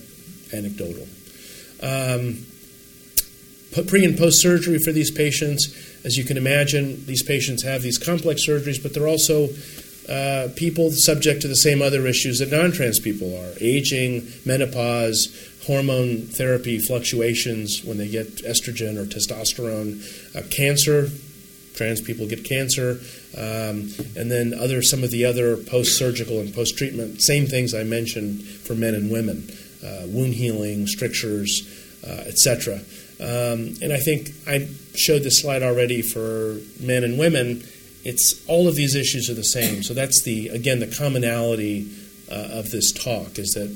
[0.53, 1.07] anecdotal.
[1.83, 2.45] Um,
[3.87, 5.75] pre and post surgery for these patients,
[6.05, 9.49] as you can imagine, these patients have these complex surgeries, but they're also
[10.09, 15.27] uh, people subject to the same other issues that non trans people are aging, menopause,
[15.65, 19.99] hormone therapy fluctuations when they get estrogen or testosterone,
[20.35, 21.09] uh, cancer.
[21.75, 22.99] Trans people get cancer,
[23.35, 28.43] um, and then other some of the other post-surgical and post-treatment same things I mentioned
[28.43, 29.49] for men and women,
[29.83, 31.67] uh, wound healing, strictures,
[32.05, 32.79] uh, etc.
[33.19, 37.63] Um, and I think I showed this slide already for men and women.
[38.03, 39.83] It's all of these issues are the same.
[39.83, 41.91] So that's the again the commonality
[42.31, 43.75] uh, of this talk is that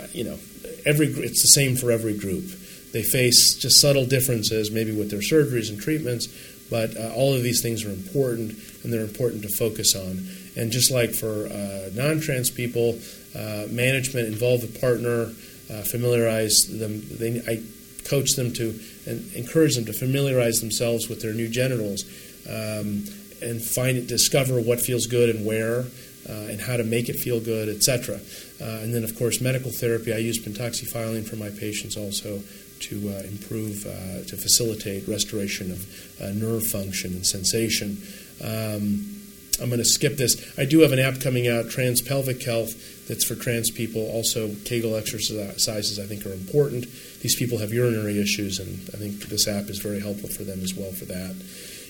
[0.00, 0.38] uh, you know
[0.84, 2.44] every it's the same for every group.
[2.92, 6.28] They face just subtle differences, maybe with their surgeries and treatments,
[6.72, 10.26] but uh, all of these things are important, and they're important to focus on.
[10.56, 12.98] And just like for uh, non-trans people,
[13.36, 15.32] uh, management involve the partner,
[15.70, 17.02] uh, familiarize them.
[17.18, 17.62] They, I
[18.08, 22.04] coach them to and encourage them to familiarize themselves with their new genitals
[22.48, 23.04] um,
[23.42, 25.84] and find it, discover what feels good and where.
[26.28, 28.14] Uh, and how to make it feel good, etc.
[28.60, 30.12] Uh, and then, of course, medical therapy.
[30.12, 32.40] I use pentoxifylline for my patients also
[32.82, 35.86] to uh, improve, uh, to facilitate restoration of
[36.22, 37.98] uh, nerve function and sensation.
[38.42, 39.20] Um,
[39.60, 40.52] I'm going to skip this.
[40.58, 44.02] I do have an app coming out, Trans Pelvic Health, that's for trans people.
[44.10, 46.86] Also, Kegel exercises I think are important.
[47.20, 50.62] These people have urinary issues, and I think this app is very helpful for them
[50.62, 51.34] as well for that.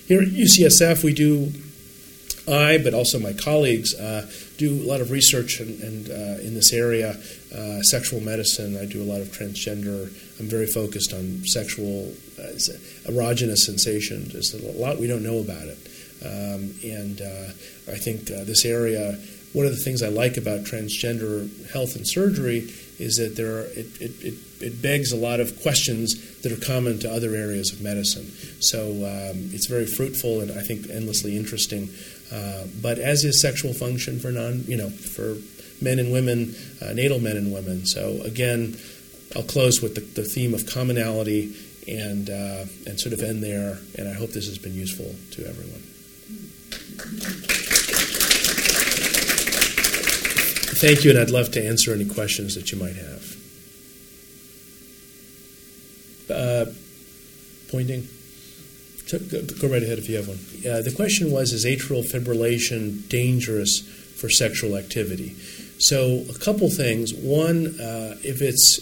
[0.07, 1.51] Here at UCSF, we do
[2.47, 6.53] I, but also my colleagues, uh, do a lot of research and, and uh, in
[6.53, 7.17] this area.
[7.53, 8.75] Uh, sexual medicine.
[8.75, 10.11] I do a lot of transgender.
[10.39, 12.11] I'm very focused on sexual
[13.05, 14.27] erogenous sensation.
[14.31, 15.77] There's a lot we don't know about it,
[16.25, 19.19] um, and uh, I think uh, this area.
[19.53, 23.65] One of the things I like about transgender health and surgery is that there are,
[23.77, 27.71] it, it, it, it, begs a lot of questions that are common to other areas
[27.71, 28.25] of medicine.
[28.61, 31.89] So um, it's very fruitful and I think endlessly interesting.
[32.33, 35.37] Uh, but as is sexual function for non, you know, for
[35.81, 37.85] men and women, uh, natal men and women.
[37.85, 38.75] So again,
[39.35, 41.55] I'll close with the, the theme of commonality
[41.87, 43.77] and uh, and sort of end there.
[43.97, 45.81] And I hope this has been useful to everyone.
[50.75, 53.37] Thank you, and I'd love to answer any questions that you might have.
[56.29, 56.65] Uh,
[57.69, 58.07] pointing.
[59.11, 60.39] Go, right ahead if you have one.
[60.59, 63.81] Uh, the question was Is atrial fibrillation dangerous
[64.17, 65.35] for sexual activity?
[65.79, 67.13] So, a couple things.
[67.13, 68.79] One, uh, if it's,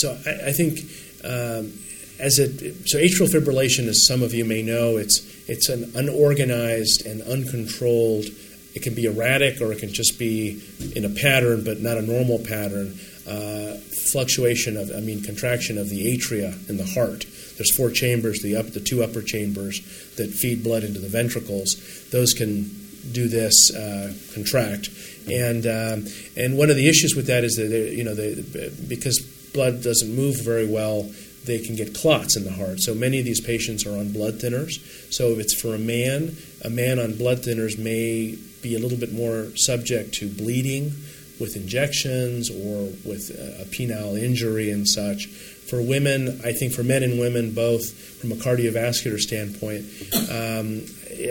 [0.00, 0.80] so I, I think
[1.24, 1.72] um,
[2.20, 7.06] as it, so atrial fibrillation, as some of you may know, it's, it's an unorganized
[7.06, 8.26] and uncontrolled,
[8.74, 10.62] it can be erratic or it can just be
[10.94, 12.98] in a pattern, but not a normal pattern.
[13.26, 13.76] Uh,
[14.12, 17.26] fluctuation of, I mean, contraction of the atria in the heart.
[17.58, 19.82] There's four chambers, the, up, the two upper chambers
[20.16, 21.76] that feed blood into the ventricles.
[22.10, 22.70] Those can
[23.12, 24.88] do this, uh, contract.
[25.30, 26.06] And, um,
[26.36, 28.42] and one of the issues with that is that, you know, they,
[28.88, 29.20] because
[29.52, 31.10] blood doesn't move very well,
[31.44, 32.80] they can get clots in the heart.
[32.80, 34.78] So many of these patients are on blood thinners.
[35.12, 38.98] So if it's for a man, a man on blood thinners may be a little
[38.98, 40.92] bit more subject to bleeding
[41.40, 45.28] with injections or with a penile injury and such.
[45.68, 49.84] For women, I think for men and women both, from a cardiovascular standpoint,
[50.30, 50.84] um,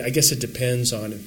[0.06, 1.20] I guess it depends on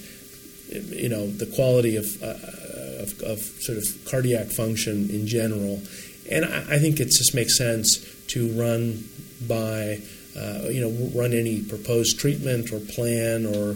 [0.70, 5.82] you know the quality of, uh, of, of, sort of cardiac function in general,
[6.30, 7.98] and I, I, think it just makes sense
[8.28, 9.04] to run
[9.48, 10.00] by
[10.36, 13.74] uh, you know run any proposed treatment or plan or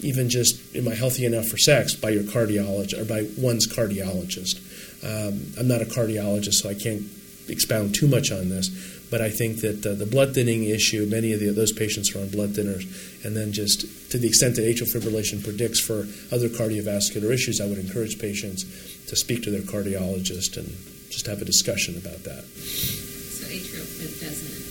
[0.00, 4.60] even just am I healthy enough for sex by your cardiologist or by one's cardiologist.
[5.04, 7.02] Um, I'm not a cardiologist, so I can't
[7.48, 8.68] expound too much on this,
[9.10, 12.20] but I think that uh, the blood thinning issue, many of the, those patients are
[12.20, 12.84] on blood thinners,
[13.24, 17.66] and then just to the extent that atrial fibrillation predicts for other cardiovascular issues, I
[17.66, 18.64] would encourage patients
[19.06, 20.68] to speak to their cardiologist and
[21.10, 22.44] just have a discussion about that.
[22.44, 24.64] So atrial fib doesn't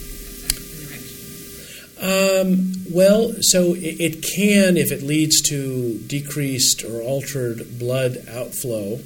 [2.03, 8.99] um, well, so it, it, can if it leads to decreased or altered blood outflow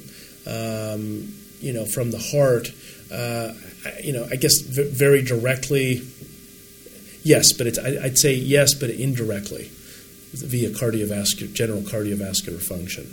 [0.48, 2.68] um, you know, from the heart,
[3.12, 3.52] uh,
[4.02, 6.02] you know, I guess v- very directly,
[7.22, 9.70] yes, but it's, I, would say yes, but indirectly
[10.32, 13.06] via cardiovascular, general cardiovascular function.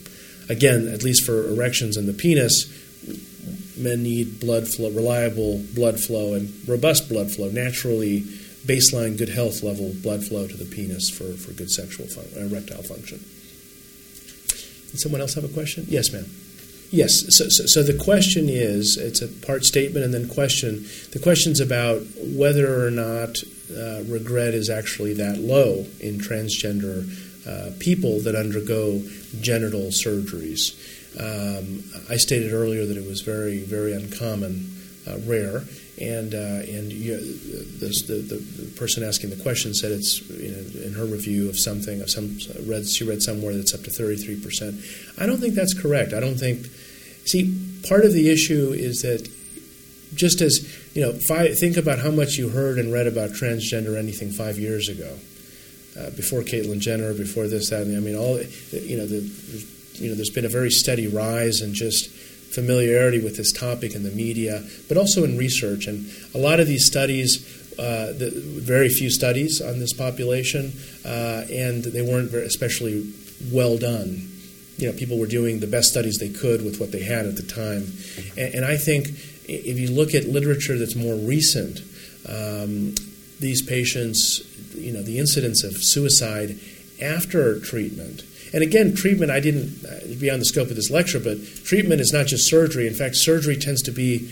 [0.49, 2.67] Again, at least for erections in the penis,
[3.77, 8.21] men need blood flow, reliable blood flow, and robust blood flow, naturally
[8.65, 12.45] baseline good health level blood flow to the penis for, for good sexual fun, uh,
[12.45, 13.19] erectile function.
[14.91, 15.85] Did someone else have a question?
[15.87, 16.25] Yes, ma'am.
[16.95, 17.35] Yes.
[17.35, 20.85] So, so, so, the question is it's a part statement and then question.
[21.11, 23.37] The question's about whether or not
[23.75, 27.03] uh, regret is actually that low in transgender
[27.45, 29.01] uh, people that undergo
[29.41, 30.71] genital surgeries.
[31.19, 34.71] Um, I stated earlier that it was very, very uncommon,
[35.05, 35.63] uh, rare,
[35.99, 40.85] and uh, and you, the, the, the, person asking the question said it's you know,
[40.85, 44.41] in her review of something of some read she read somewhere that's up to 33
[44.41, 44.75] percent.
[45.17, 46.13] I don't think that's correct.
[46.13, 46.67] I don't think.
[47.25, 49.29] See, part of the issue is that
[50.13, 50.65] just as
[50.95, 54.57] you know, five, think about how much you heard and read about transgender anything five
[54.57, 55.17] years ago,
[55.99, 58.39] uh, before Caitlyn Jenner, before this, that, and I mean, all
[58.71, 59.21] you know, the,
[59.93, 64.03] you know, there's been a very steady rise in just familiarity with this topic in
[64.03, 65.87] the media, but also in research.
[65.87, 67.45] And a lot of these studies,
[67.77, 70.73] uh, the, very few studies on this population,
[71.03, 73.11] uh, and they weren't especially
[73.51, 74.31] well done.
[74.77, 77.35] You know, people were doing the best studies they could with what they had at
[77.35, 77.87] the time.
[78.37, 79.07] And, and I think
[79.47, 81.79] if you look at literature that's more recent,
[82.27, 82.95] um,
[83.39, 84.41] these patients,
[84.75, 86.59] you know, the incidence of suicide
[87.01, 88.23] after treatment
[88.55, 92.13] and again, treatment, I didn't, uh, beyond the scope of this lecture, but treatment is
[92.13, 92.87] not just surgery.
[92.87, 94.31] In fact, surgery tends to be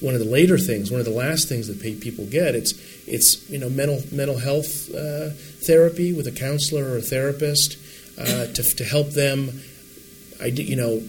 [0.00, 2.54] one of the later things, one of the last things that people get.
[2.54, 2.74] It's,
[3.08, 5.30] it's you know, mental, mental health uh,
[5.66, 7.76] therapy with a counselor or a therapist
[8.16, 9.60] uh, to, to help them,
[10.44, 11.02] you know,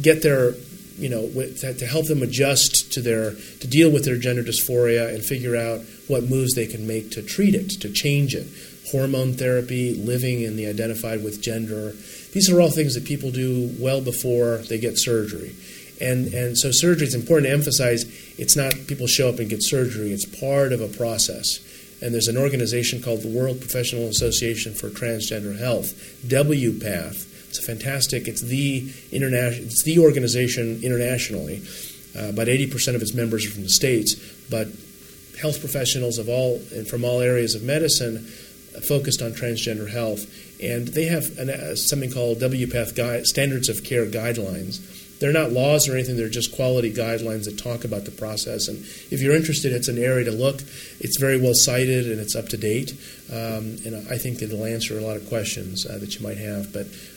[0.00, 0.54] get their
[0.98, 5.24] you know, to help them adjust to their to deal with their gender dysphoria and
[5.24, 8.46] figure out what moves they can make to treat it, to change it
[8.92, 11.92] hormone therapy, living in the identified with gender.
[12.32, 15.56] These are all things that people do well before they get surgery.
[16.00, 18.04] And, and so surgery is important to emphasize
[18.38, 21.60] it's not people show up and get surgery, it's part of a process.
[22.02, 25.94] And there's an organization called the World Professional Association for Transgender Health,
[26.26, 27.28] WPATH.
[27.52, 31.60] It's a fantastic, it's the, international, it's the organization internationally.
[32.16, 34.14] Uh, about 80% of its members are from the States,
[34.48, 34.68] but
[35.38, 38.20] health professionals of all, and from all areas of medicine
[38.88, 40.24] focused on transgender health,
[40.62, 44.80] and they have an, uh, something called WPATH guide, Standards of Care Guidelines.
[45.22, 48.66] They're not laws or anything, they're just quality guidelines that talk about the process.
[48.66, 48.78] And
[49.12, 50.62] if you're interested, it's an area to look.
[50.98, 52.92] It's very well cited and it's up to date.
[53.30, 56.72] Um, and I think it'll answer a lot of questions uh, that you might have.
[56.72, 57.11] But uh,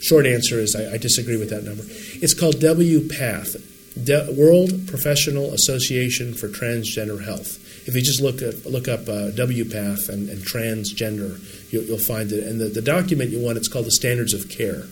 [0.00, 1.82] short answer is I, I, disagree with that number.
[1.86, 7.60] It's called WPATH, De- World Professional Association for Transgender Health.
[7.88, 11.40] If you just look up, look up uh, WPATH and, and transgender,
[11.72, 12.44] you'll, you'll, find it.
[12.44, 14.84] And the, the document you want, it's called the Standards of Care.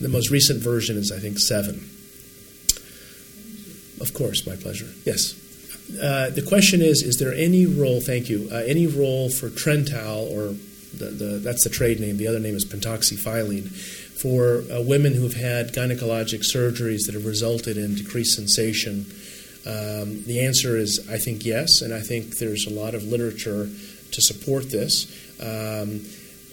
[0.00, 1.88] The most recent version is, I think, seven.
[4.00, 4.88] Of course, my pleasure.
[5.04, 5.34] Yes.
[6.00, 8.00] Uh, the question is: Is there any role?
[8.00, 8.48] Thank you.
[8.50, 10.54] Uh, any role for Trental, or
[10.96, 12.16] the, the, that's the trade name.
[12.16, 13.70] The other name is pentoxifylline,
[14.20, 19.06] for uh, women who have had gynecologic surgeries that have resulted in decreased sensation
[19.66, 23.68] um, the answer is, I think, yes, and I think there's a lot of literature
[24.12, 25.04] to support this.
[25.38, 26.00] Um,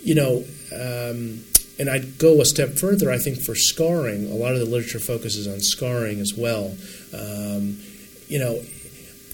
[0.04, 1.44] you know, um,
[1.80, 3.10] and I'd go a step further.
[3.10, 6.76] I think for scarring, a lot of the literature focuses on scarring as well.
[7.14, 7.80] Um,
[8.28, 8.62] you know,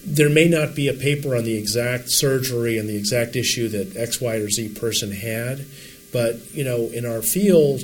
[0.06, 3.96] there may not be a paper on the exact surgery and the exact issue that
[3.96, 5.66] X, Y, or Z person had,
[6.12, 7.82] but you know, in our field,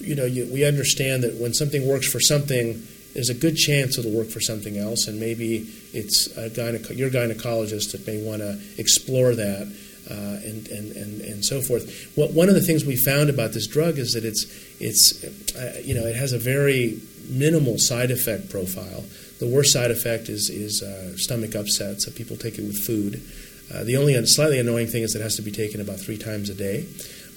[0.00, 2.82] you know, you, we understand that when something works for something
[3.16, 7.08] there's a good chance it'll work for something else, and maybe it's a gyneco- your
[7.08, 9.74] gynecologist that may want to explore that.
[10.08, 12.12] Uh, and, and, and, and so forth.
[12.16, 14.46] Well, one of the things we found about this drug is that it's,
[14.78, 15.24] it's
[15.56, 19.02] uh, you know, it has a very minimal side effect profile.
[19.38, 23.22] The worst side effect is, is uh, stomach upset, so people take it with food.
[23.72, 26.48] Uh, the only slightly annoying thing is it has to be taken about three times
[26.48, 26.86] a day.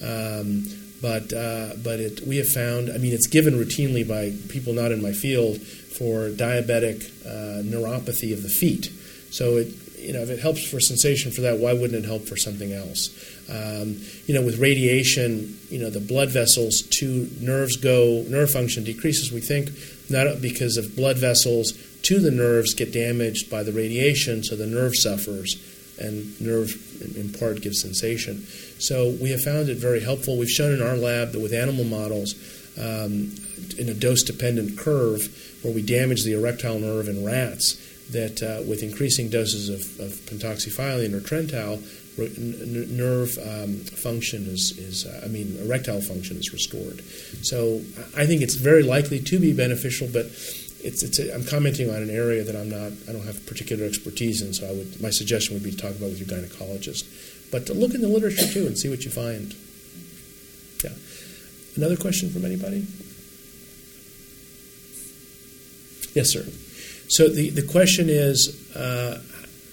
[0.01, 0.65] Um,
[1.01, 4.91] but uh, but it, we have found, I mean, it's given routinely by people not
[4.91, 8.91] in my field for diabetic uh, neuropathy of the feet.
[9.31, 12.27] So it, you know, if it helps for sensation for that, why wouldn't it help
[12.27, 13.09] for something else?
[13.49, 18.84] Um, you know, with radiation, you know, the blood vessels to nerves go, nerve function
[18.84, 19.31] decreases.
[19.31, 19.71] We think
[20.09, 21.73] not because of blood vessels
[22.03, 25.57] to the nerves get damaged by the radiation, so the nerve suffers,
[25.99, 26.71] and nerve
[27.15, 28.45] in part gives sensation.
[28.80, 30.38] So we have found it very helpful.
[30.38, 32.35] We've shown in our lab that with animal models,
[32.77, 33.35] um,
[33.77, 35.27] in a dose dependent curve
[35.61, 37.76] where we damage the erectile nerve in rats
[38.11, 40.26] that uh, with increasing doses of, of
[41.13, 41.81] or Trental,
[42.17, 47.01] nerve um, function is, is uh, I mean, erectile function is restored.
[47.43, 47.81] So
[48.17, 50.26] I think it's very likely to be beneficial, but
[50.81, 53.85] it's, it's a, I'm commenting on an area that I'm not, I don't have particular
[53.85, 57.51] expertise in, so I would, my suggestion would be to talk about with your gynecologist.
[57.51, 59.56] But to look in the literature too and see what you find.
[60.84, 60.91] Yeah.
[61.76, 62.85] Another question from anybody?
[66.14, 66.45] Yes, sir.
[67.07, 69.22] So the, the question is uh,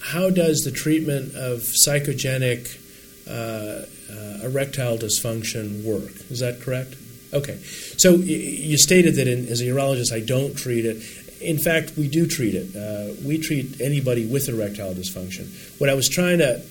[0.03, 2.79] how does the treatment of psychogenic
[3.29, 6.13] uh, uh, erectile dysfunction work?
[6.31, 6.95] Is that correct?
[7.37, 7.59] Okay.
[7.97, 11.03] So you stated that in, as a urologist, I don't treat it.
[11.41, 12.75] In fact, we do treat it.
[12.75, 15.47] Uh, we treat anybody with erectile dysfunction.
[15.79, 16.63] What I was trying to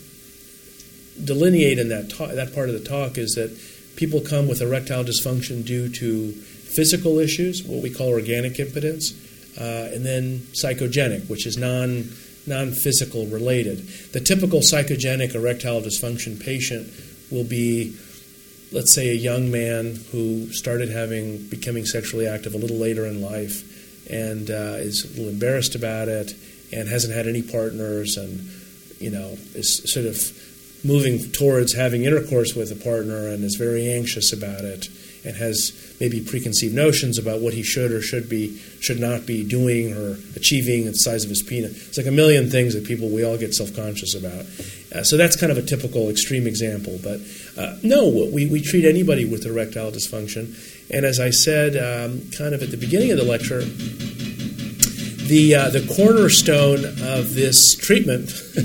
[1.24, 3.56] delineate in that talk, that part of the talk is that
[3.96, 9.14] people come with erectile dysfunction due to physical issues, what we call organic impotence,
[9.58, 12.10] uh, and then psychogenic, which is non
[12.48, 13.80] non physical related.
[14.14, 16.92] The typical psychogenic erectile dysfunction patient
[17.32, 17.96] will be,
[18.72, 23.22] let's say, a young man who started having becoming sexually active a little later in
[23.22, 26.34] life and uh, is a little embarrassed about it
[26.72, 28.50] and hasn't had any partners and
[29.00, 30.18] you know is sort of
[30.86, 34.88] moving towards having intercourse with a partner and is very anxious about it
[35.26, 39.44] and has maybe preconceived notions about what he should or should be should not be
[39.48, 41.88] doing or achieving the size of his penis.
[41.88, 44.46] It's like a million things that people we all get self-conscious about.
[44.94, 47.00] Uh, so that's kind of a typical extreme example.
[47.02, 47.20] But
[47.58, 50.56] uh, no, we, we treat anybody with erectile dysfunction.
[50.92, 53.62] And as I said, um, kind of at the beginning of the lecture,
[55.26, 58.30] the uh, the cornerstone of this treatment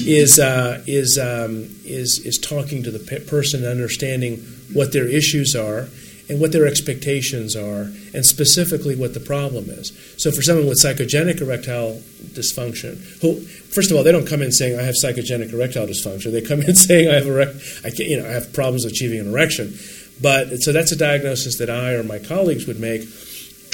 [0.00, 4.38] is uh, is um, is is talking to the pe- person, and understanding
[4.72, 5.88] what their issues are
[6.28, 9.92] and what their expectations are, and specifically what the problem is.
[10.18, 12.00] So, for someone with psychogenic erectile
[12.32, 16.32] dysfunction, who, first of all, they don't come in saying I have psychogenic erectile dysfunction.
[16.32, 19.28] They come in saying I have erect, I you know, I have problems achieving an
[19.28, 19.78] erection.
[20.20, 23.02] But so that's a diagnosis that I or my colleagues would make.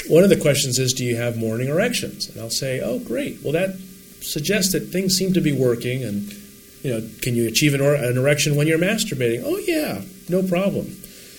[0.08, 2.28] One of the questions is, do you have morning erections?
[2.28, 3.38] And I'll say, oh, great.
[3.42, 3.76] Well, that
[4.20, 6.32] suggests that things seem to be working, and
[6.82, 9.42] you know, can you achieve an, or- an erection when you're masturbating?
[9.44, 10.94] Oh, yeah, no problem.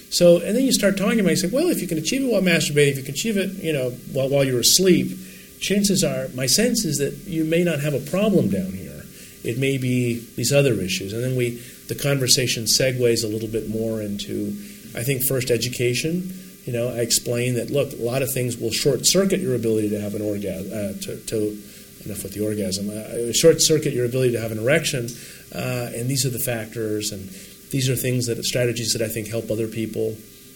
[0.09, 2.21] So, and then you start talking about it, you say, well, if you can achieve
[2.23, 5.17] it while masturbating, if you can achieve it, you know, while, while you're asleep,
[5.59, 9.03] chances are, my sense is that you may not have a problem down here.
[9.43, 11.13] It may be these other issues.
[11.13, 14.47] And then we, the conversation segues a little bit more into,
[14.95, 16.33] I think, first education.
[16.65, 19.89] You know, I explain that, look, a lot of things will short circuit your ability
[19.89, 21.61] to have an orgasm, uh, to, to,
[22.05, 25.07] enough with the orgasm, uh, short circuit your ability to have an erection,
[25.53, 27.11] uh, and these are the factors.
[27.11, 27.29] And
[27.75, 30.15] these are things that strategies that I think help other people.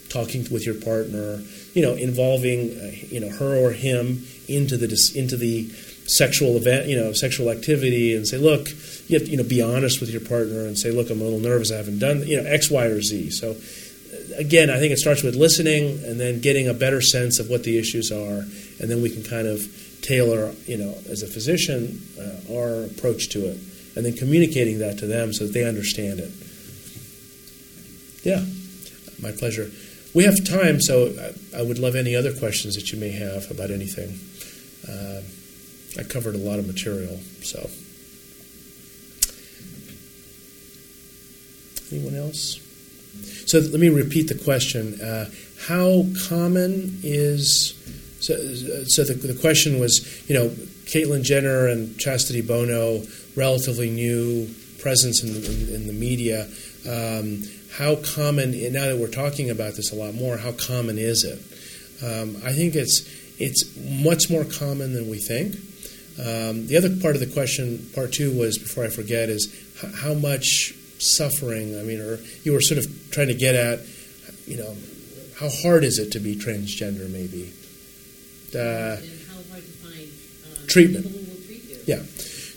[0.10, 1.44] Talking with your partner,
[1.74, 5.70] you know, involving uh, you know her or him into the into the
[6.08, 8.70] sexual event, you know, sexual activity, and say, look,
[9.10, 11.24] you have to, you know, be honest with your partner and say, look, I'm a
[11.26, 13.30] little nervous, I haven't done, you know, X, Y, or Z.
[13.32, 13.56] So,
[14.40, 17.64] again, I think it starts with listening and then getting a better sense of what
[17.64, 18.40] the issues are,
[18.80, 19.62] and then we can kind of
[20.02, 23.60] tailor, you know, as a physician, uh, our approach to it,
[23.96, 26.32] and then communicating that to them so that they understand it.
[28.24, 28.44] Yeah,
[29.22, 29.72] my pleasure.
[30.14, 31.14] We have time, so
[31.56, 34.20] I would love any other questions that you may have about anything.
[34.88, 35.22] Uh,
[36.00, 37.70] I covered a lot of material, so.
[41.92, 42.60] Anyone else?
[43.46, 45.00] So let me repeat the question.
[45.02, 45.30] Uh,
[45.68, 47.74] how common is
[48.20, 48.36] so?
[48.86, 50.50] So the, the question was, you know,
[50.86, 53.04] Caitlyn Jenner and Chastity Bono,
[53.36, 56.48] relatively new presence in the, in, in the media.
[56.88, 60.38] Um, how common now that we're talking about this a lot more?
[60.38, 61.40] How common is it?
[62.04, 63.08] Um, I think it's
[63.40, 65.56] it's much more common than we think.
[66.20, 69.48] Um, the other part of the question, part two, was before I forget, is
[69.82, 71.80] h- how much suffering.
[71.80, 73.80] I mean, or you were sort of trying to get at,
[74.46, 74.76] you know,
[75.40, 77.10] how hard is it to be transgender?
[77.10, 77.54] Maybe.
[78.54, 80.10] Uh, and how hard to find
[80.44, 81.06] uh, treatment.
[81.06, 81.78] People who will treat you.
[81.86, 82.04] Yeah.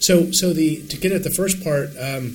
[0.01, 1.91] So, so the to get at the first part.
[2.01, 2.35] Um,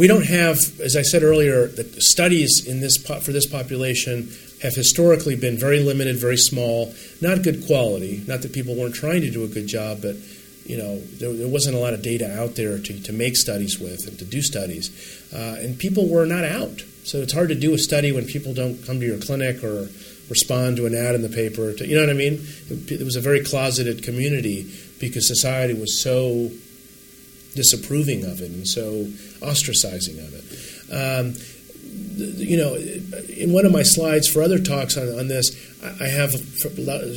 [0.00, 4.30] we don't have, as I said earlier, the studies in this po- for this population
[4.62, 8.24] have historically been very limited, very small, not good quality.
[8.26, 10.16] Not that people weren't trying to do a good job, but
[10.64, 13.78] you know there, there wasn't a lot of data out there to, to make studies
[13.78, 14.88] with and to do studies,
[15.34, 16.80] uh, and people were not out.
[17.04, 19.90] So it's hard to do a study when people don't come to your clinic or
[20.30, 21.74] respond to an ad in the paper.
[21.74, 22.40] To, you know what I mean?
[22.70, 26.48] It, it was a very closeted community because society was so
[27.54, 29.04] disapproving of it and so
[29.44, 30.44] ostracizing of it.
[30.92, 31.34] Um,
[32.16, 35.50] you know, in one of my slides for other talks on, on this,
[36.00, 36.32] I have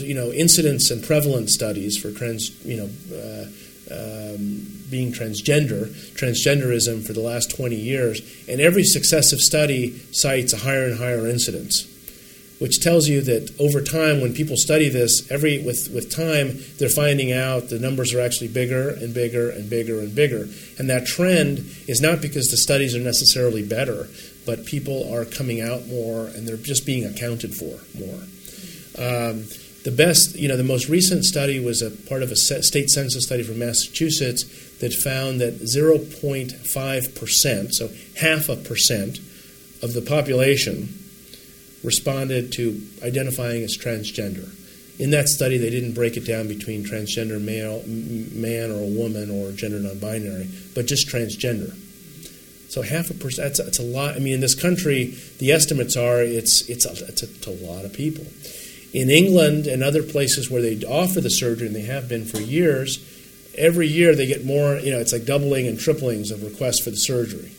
[0.02, 3.46] you know incidence and prevalence studies for trans you know uh,
[3.92, 10.58] um, being transgender, transgenderism for the last 20 years, and every successive study cites a
[10.58, 11.84] higher and higher incidence,
[12.60, 16.90] which tells you that over time, when people study this, every with with time, they're
[16.90, 20.48] finding out the numbers are actually bigger and bigger and bigger and bigger,
[20.78, 24.08] and that trend is not because the studies are necessarily better,
[24.46, 28.22] but people are coming out more and they're just being accounted for more.
[28.96, 29.46] Um,
[29.84, 33.26] the best, you know, the most recent study was a part of a state census
[33.26, 34.46] study from Massachusetts
[34.80, 39.20] that found that 0.5%, so half a percent
[39.82, 41.03] of the population
[41.84, 44.50] responded to identifying as transgender.
[45.00, 49.32] In that study, they didn't break it down between transgender male, man or a woman
[49.32, 51.76] or gender non-binary, but just transgender.
[52.70, 54.16] So half a percent, that's, that's a lot.
[54.16, 57.66] I mean, in this country, the estimates are it's, it's, a, it's, a, it's a
[57.66, 58.26] lot of people.
[58.94, 62.40] In England and other places where they offer the surgery, and they have been for
[62.40, 63.00] years,
[63.58, 66.92] every year they get more, you know, it's like doubling and triplings of requests for
[66.92, 67.52] the surgery.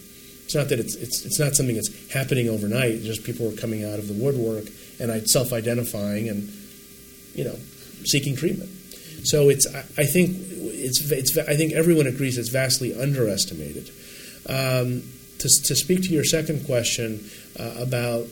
[0.45, 3.85] It's not that it's, it's, it's not something that's happening overnight, just people are coming
[3.85, 4.65] out of the woodwork
[5.01, 6.49] and self identifying and,
[7.35, 7.57] you know,
[8.05, 8.71] seeking treatment.
[9.25, 9.67] So it's,
[9.97, 13.91] I think, it's, it's, I think everyone agrees it's vastly underestimated.
[14.47, 15.03] Um,
[15.39, 18.27] to, to speak to your second question uh, about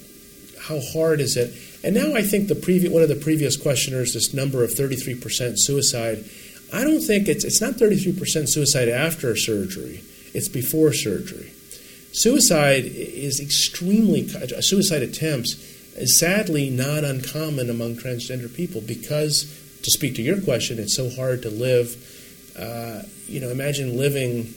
[0.61, 4.13] how hard is it, and now I think the previous one of the previous questioners,
[4.13, 6.25] this number of 33% suicide,
[6.73, 10.03] I don't think it's it's not 33% suicide after surgery.
[10.33, 11.53] It's before surgery.
[12.13, 14.29] Suicide is extremely
[14.61, 15.55] suicide attempts
[15.97, 19.45] is sadly not uncommon among transgender people because
[19.83, 21.97] to speak to your question, it's so hard to live.
[22.59, 24.53] Uh, you know, imagine living,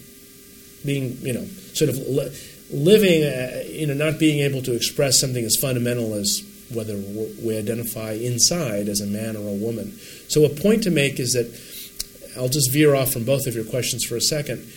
[0.85, 2.31] being you know, sort of li-
[2.71, 6.95] living, uh, you know, not being able to express something as fundamental as whether
[7.43, 9.91] we identify inside as a man or a woman.
[10.27, 11.47] So, a point to make is that
[12.37, 14.67] I'll just veer off from both of your questions for a second.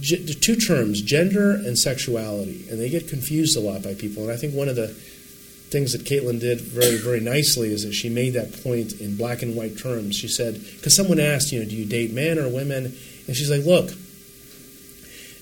[0.00, 4.22] The two terms, gender and sexuality, and they get confused a lot by people.
[4.24, 7.92] And I think one of the things that Caitlyn did very, very nicely is that
[7.92, 10.16] she made that point in black and white terms.
[10.16, 12.86] She said, because someone asked, you know, do you date men or women?
[13.26, 13.90] And she's like, look,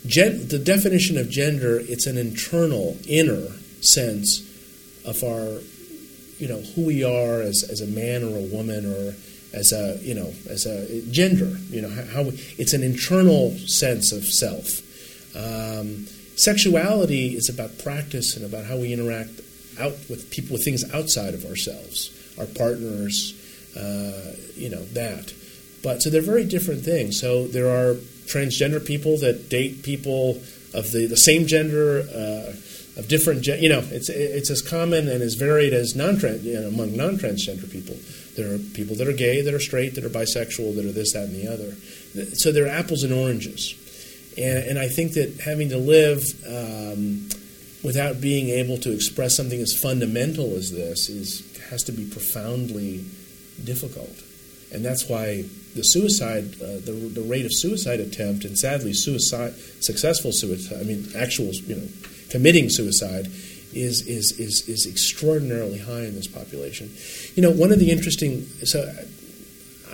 [0.07, 3.47] gen- the definition of gender, it's an internal, inner
[3.81, 4.43] sense
[5.05, 5.61] of our,
[6.39, 9.15] you know, who we are as, as a man or a woman or
[9.53, 14.13] as a, you know, as a gender, you know, how, how it's an internal sense
[14.13, 14.83] of self.
[15.37, 16.07] Um,
[16.37, 19.41] sexuality is about practice and about how we interact
[19.79, 23.35] out with people with things outside of ourselves, our partners,
[23.77, 25.33] uh, you know, that.
[25.83, 27.21] But so they're very different things.
[27.21, 27.95] So there are
[28.27, 30.41] transgender people that date people
[30.75, 32.01] of the, the same gender.
[32.01, 32.53] Uh,
[32.97, 36.69] of different, you know, it's it's as common and as varied as non you know,
[36.69, 37.97] among non-transgender people.
[38.37, 41.13] There are people that are gay, that are straight, that are bisexual, that are this,
[41.13, 41.75] that, and the other.
[42.35, 43.75] So they're apples and oranges,
[44.39, 47.29] and, and I think that having to live um,
[47.85, 53.05] without being able to express something as fundamental as this is has to be profoundly
[53.63, 54.23] difficult,
[54.73, 55.45] and that's why
[55.75, 60.85] the suicide, uh, the, the rate of suicide attempt, and sadly, suicide, successful suicide, I
[60.85, 61.89] mean, actual, you know
[62.31, 63.27] committing suicide
[63.77, 66.91] is, is, is, is extraordinarily high in this population.
[67.35, 68.91] You know, one of the interesting, so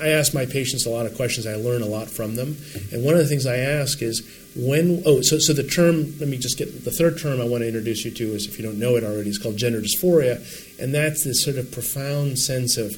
[0.00, 1.46] I ask my patients a lot of questions.
[1.46, 2.56] I learn a lot from them.
[2.92, 4.22] And one of the things I ask is
[4.54, 7.62] when, oh, so, so the term, let me just get, the third term I want
[7.62, 10.38] to introduce you to is, if you don't know it already, is called gender dysphoria.
[10.78, 12.90] And that's this sort of profound sense of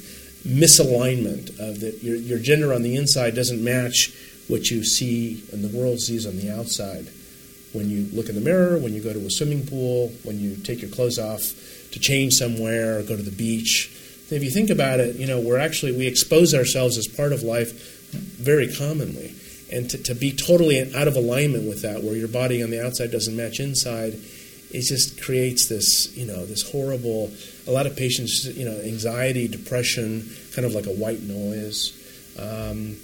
[0.44, 4.12] misalignment of that your, your gender on the inside doesn't match
[4.46, 7.08] what you see and the world sees on the outside
[7.74, 10.56] when you look in the mirror, when you go to a swimming pool, when you
[10.56, 11.42] take your clothes off
[11.92, 13.90] to change somewhere or go to the beach.
[14.30, 17.42] If you think about it, you know, we're actually, we expose ourselves as part of
[17.42, 19.34] life very commonly.
[19.72, 22.84] And to, to be totally out of alignment with that, where your body on the
[22.84, 24.14] outside doesn't match inside,
[24.70, 27.32] it just creates this, you know, this horrible,
[27.66, 31.92] a lot of patients, you know, anxiety, depression, kind of like a white noise.
[32.38, 32.96] Um,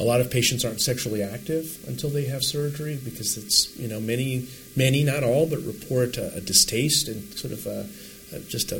[0.00, 4.00] a lot of patients aren't sexually active until they have surgery because it's you know
[4.00, 7.86] many many not all but report a, a distaste and sort of a,
[8.34, 8.76] a, just a,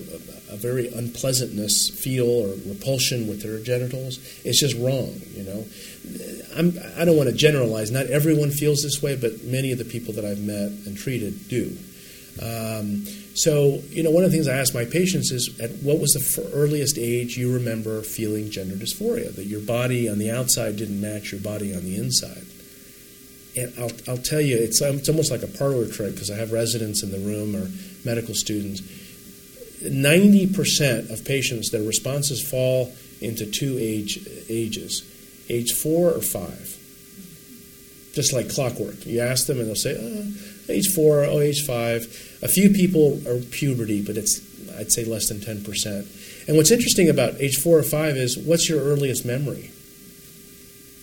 [0.50, 4.18] a, very unpleasantness feel or repulsion with their genitals.
[4.44, 5.64] It's just wrong, you know.
[6.56, 7.90] I'm, I don't want to generalize.
[7.90, 11.48] Not everyone feels this way, but many of the people that I've met and treated
[11.48, 11.76] do.
[12.42, 13.04] Um,
[13.34, 16.12] so, you know, one of the things I ask my patients is at what was
[16.12, 21.00] the earliest age you remember feeling gender dysphoria, that your body on the outside didn't
[21.00, 22.44] match your body on the inside?
[23.56, 26.36] and I'll, I'll tell you, it's, um, it's almost like a parlor trick because I
[26.36, 27.70] have residents in the room or
[28.04, 28.80] medical students.
[29.82, 35.10] 90% of patients, their responses fall into two age ages
[35.50, 36.78] age four or five.
[38.14, 39.04] Just like clockwork.
[39.06, 40.32] You ask them and they'll say, oh,
[40.68, 42.02] age four, oh, age five.
[42.42, 44.40] A few people are puberty, but it's,
[44.78, 46.46] I'd say, less than 10%.
[46.48, 49.70] And what's interesting about age four or five is what's your earliest memory?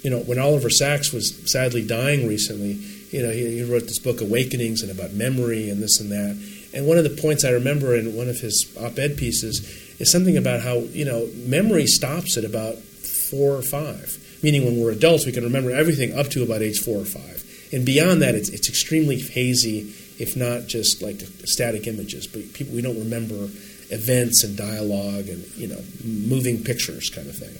[0.04, 2.74] You know, when Oliver Sacks was sadly dying recently,
[3.12, 6.38] you know, he, he wrote this book, Awakenings, and about memory and this and that.
[6.74, 9.60] And one of the points I remember in one of his op ed pieces
[10.00, 14.18] is something about how, you know, memory stops at about four or five.
[14.42, 17.44] Meaning, when we're adults, we can remember everything up to about age four or five.
[17.72, 22.27] And beyond that, it's, it's extremely hazy, if not just like static images.
[22.27, 23.48] But people, we don't remember
[23.89, 27.56] events and dialogue and, you know, moving pictures kind of thing.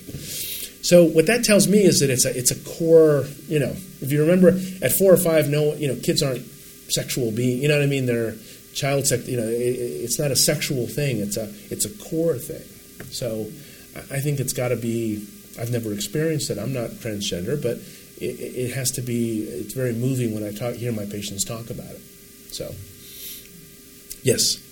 [0.84, 3.26] So what that tells me is that it's a it's a core.
[3.48, 4.50] You know, if you remember
[4.82, 6.44] at four or five, no, you know, kids aren't
[6.90, 7.62] sexual being.
[7.62, 8.08] You know what I mean?
[8.08, 8.34] They're
[8.74, 9.28] child sex.
[9.28, 11.20] You know, it, it's not a sexual thing.
[11.20, 12.64] It's a it's a core thing.
[13.12, 13.46] So
[14.10, 15.28] I think it's got to be.
[15.60, 16.58] I've never experienced it.
[16.58, 17.78] I'm not transgender, but
[18.22, 19.44] it, it has to be.
[19.44, 22.02] It's very moving when I talk hear my patients talk about it.
[22.52, 22.74] So
[24.24, 24.68] yes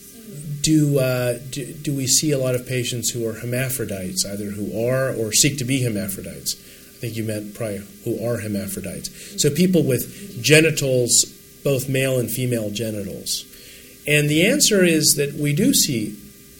[0.61, 4.87] do, uh, do, do we see a lot of patients who are hermaphrodites, either who
[4.87, 6.55] are or seek to be hermaphrodites?
[6.55, 9.41] I think you meant probably who are hermaphrodites.
[9.41, 11.25] So people with genitals,
[11.63, 13.45] both male and female genitals.
[14.07, 16.17] And the answer is that we do see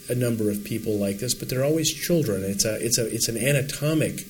[0.07, 2.43] a number of people like this, but they're always children.
[2.43, 4.25] It's a it's a it's an anatomic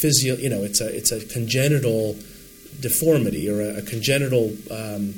[0.00, 2.16] physio you know it's a it's a congenital
[2.80, 5.14] deformity or a, a congenital um,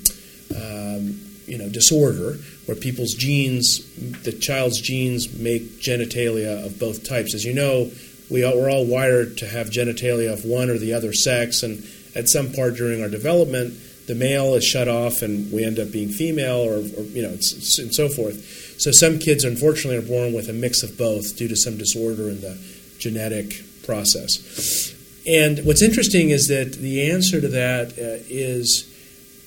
[0.56, 2.38] um, you know disorder
[2.70, 3.82] where people's genes,
[4.22, 7.34] the child's genes, make genitalia of both types.
[7.34, 7.90] As you know,
[8.30, 11.84] we all, we're all wired to have genitalia of one or the other sex, and
[12.14, 13.74] at some part during our development,
[14.06, 17.30] the male is shut off, and we end up being female, or, or you know,
[17.30, 18.78] it's, and so forth.
[18.78, 22.28] So some kids, unfortunately, are born with a mix of both due to some disorder
[22.28, 22.56] in the
[22.98, 24.94] genetic process.
[25.26, 28.86] And what's interesting is that the answer to that uh, is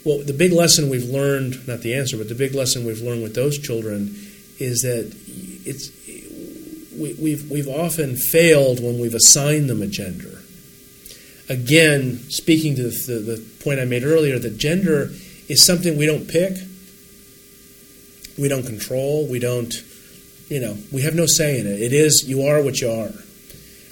[0.03, 3.23] well, the big lesson we've learned, not the answer, but the big lesson we've learned
[3.23, 4.13] with those children
[4.59, 5.15] is that
[5.65, 5.91] it's,
[6.99, 10.41] we, we've, we've often failed when we've assigned them a gender.
[11.47, 15.09] Again, speaking to the, the point I made earlier, that gender
[15.47, 16.57] is something we don't pick,
[18.37, 19.73] we don't control, we don't,
[20.49, 21.81] you know, we have no say in it.
[21.81, 23.11] It is, you are what you are.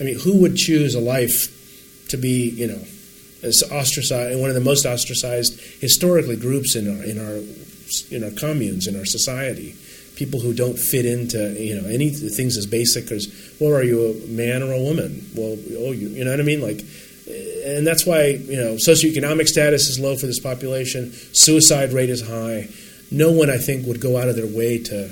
[0.01, 2.81] I mean, who would choose a life to be, you know,
[3.43, 7.39] as ostracized, one of the most ostracized historically groups in our in our
[8.09, 9.75] in our communes in our society.
[10.15, 13.27] People who don't fit into you know any things as basic as
[13.59, 15.29] well, are you a man or a woman?
[15.35, 16.61] Well, oh, you, you know what I mean?
[16.61, 16.81] Like,
[17.65, 21.11] and that's why you know socioeconomic status is low for this population.
[21.11, 22.69] Suicide rate is high.
[23.11, 25.11] No one, I think, would go out of their way to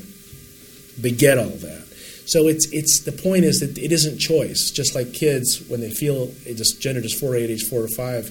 [1.01, 1.88] beget all that.
[2.29, 4.69] So it's it's the point is that it isn't choice.
[4.69, 8.27] Just like kids when they feel just gender dysphoria at age four or five,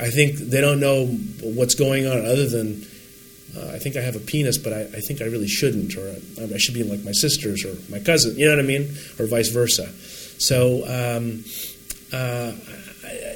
[0.00, 2.84] I think they don't know what's going on other than
[3.56, 6.08] uh, I think I have a penis, but I, I think I really shouldn't, or
[6.40, 8.36] I, I, should be like my sisters or my cousin.
[8.36, 9.92] You know what I mean, or vice versa.
[10.42, 11.44] So um,
[12.12, 12.50] uh,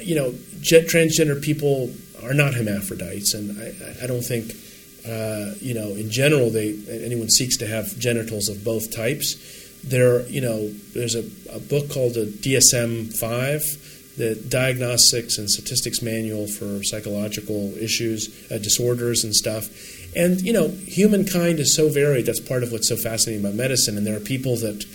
[0.03, 1.89] you know, transgender people
[2.21, 4.55] are not hermaphrodites, and I, I don't think.
[5.03, 10.27] Uh, you know, in general, they anyone seeks to have genitals of both types there,
[10.27, 16.83] you know, there's a, a book called the DSM-5, the Diagnostics and Statistics Manual for
[16.83, 19.69] Psychological Issues, uh, Disorders, and stuff.
[20.15, 22.25] And you know, humankind is so varied.
[22.25, 23.97] That's part of what's so fascinating about medicine.
[23.97, 24.85] And there are people that,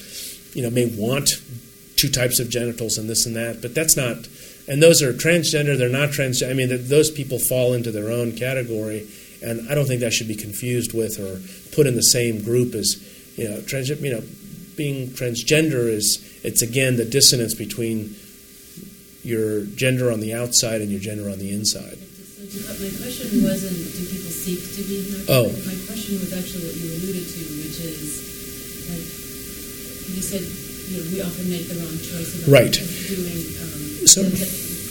[0.55, 1.31] you know, may want
[1.97, 4.29] two types of genitals and this and that, but that's not.
[4.69, 5.79] And those are transgender.
[5.79, 6.51] They're not transgender.
[6.51, 9.09] I mean, those people fall into their own category,
[9.43, 11.41] and I don't think that should be confused with or
[11.75, 13.01] put in the same group as,
[13.37, 13.89] you know, trans.
[13.89, 14.23] You know,
[14.77, 18.15] being transgender is it's again the dissonance between
[19.23, 21.99] your gender on the outside and your gender on the inside.
[22.47, 25.51] So my question wasn't do people seek to be Oh.
[25.67, 28.23] My question was actually what you alluded to, which is
[28.87, 29.07] like
[30.15, 32.73] you said you know, we often make the wrong choice about right.
[32.73, 34.23] doing um, so,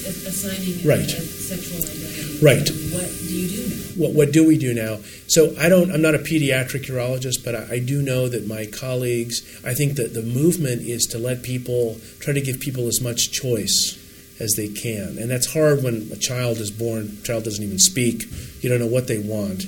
[0.06, 1.00] assigning right.
[1.00, 2.40] a, sexual identity.
[2.42, 2.70] Right.
[2.94, 3.82] what do you do now?
[3.96, 4.98] What, what do we do now?
[5.28, 5.92] So I don't.
[5.92, 9.42] I'm not a pediatric urologist, but I, I do know that my colleagues.
[9.66, 13.32] I think that the movement is to let people try to give people as much
[13.32, 14.02] choice
[14.40, 17.18] as they can, and that's hard when a child is born.
[17.22, 18.26] A child doesn't even speak.
[18.62, 19.64] You don't know what they want.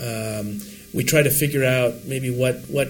[0.00, 0.60] Um,
[0.94, 2.88] we try to figure out maybe what what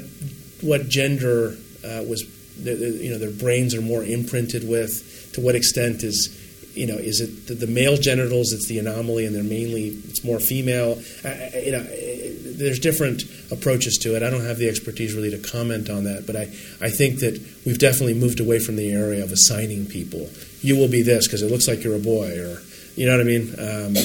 [0.63, 2.25] what gender uh, was.
[2.59, 5.15] You know, their brains are more imprinted with.
[5.35, 6.46] To what extent is
[6.77, 8.53] you know, is it the, the, male genitals?
[8.53, 11.01] It's the anomaly, and they're mainly it's more female.
[11.25, 14.23] I, you know, there's different approaches to it.
[14.23, 16.43] I don't have the expertise really to comment on that, but I,
[16.81, 20.29] I think that we've definitely moved away from the area of assigning people.
[20.61, 22.61] You will be this because it looks like you're a boy, or
[22.95, 23.55] you know what I mean.
[23.59, 23.97] Um,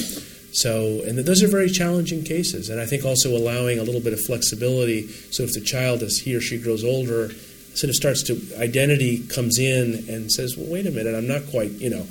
[0.54, 4.14] so, and those are very challenging cases, and I think also allowing a little bit
[4.14, 5.08] of flexibility.
[5.08, 7.32] So, if the child, as he or she grows older,
[7.74, 11.50] sort of starts to identity comes in and says, "Well, wait a minute, I'm not
[11.50, 12.06] quite," you know,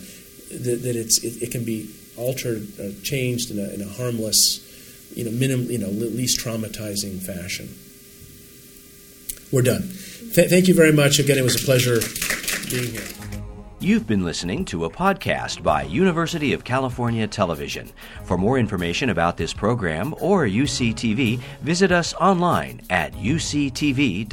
[0.51, 4.60] that, that it's it, it, can be altered, uh, changed in a, in a harmless,
[5.16, 7.68] you know, minim, you know, least traumatizing fashion.
[9.52, 9.82] We're done.
[10.35, 11.18] Th- thank you very much.
[11.18, 12.01] Again, it was a pleasure
[12.70, 13.02] being here.
[13.82, 17.90] You've been listening to a podcast by University of California Television.
[18.24, 24.31] For more information about this program or UCTV, visit us online at uctv.tv.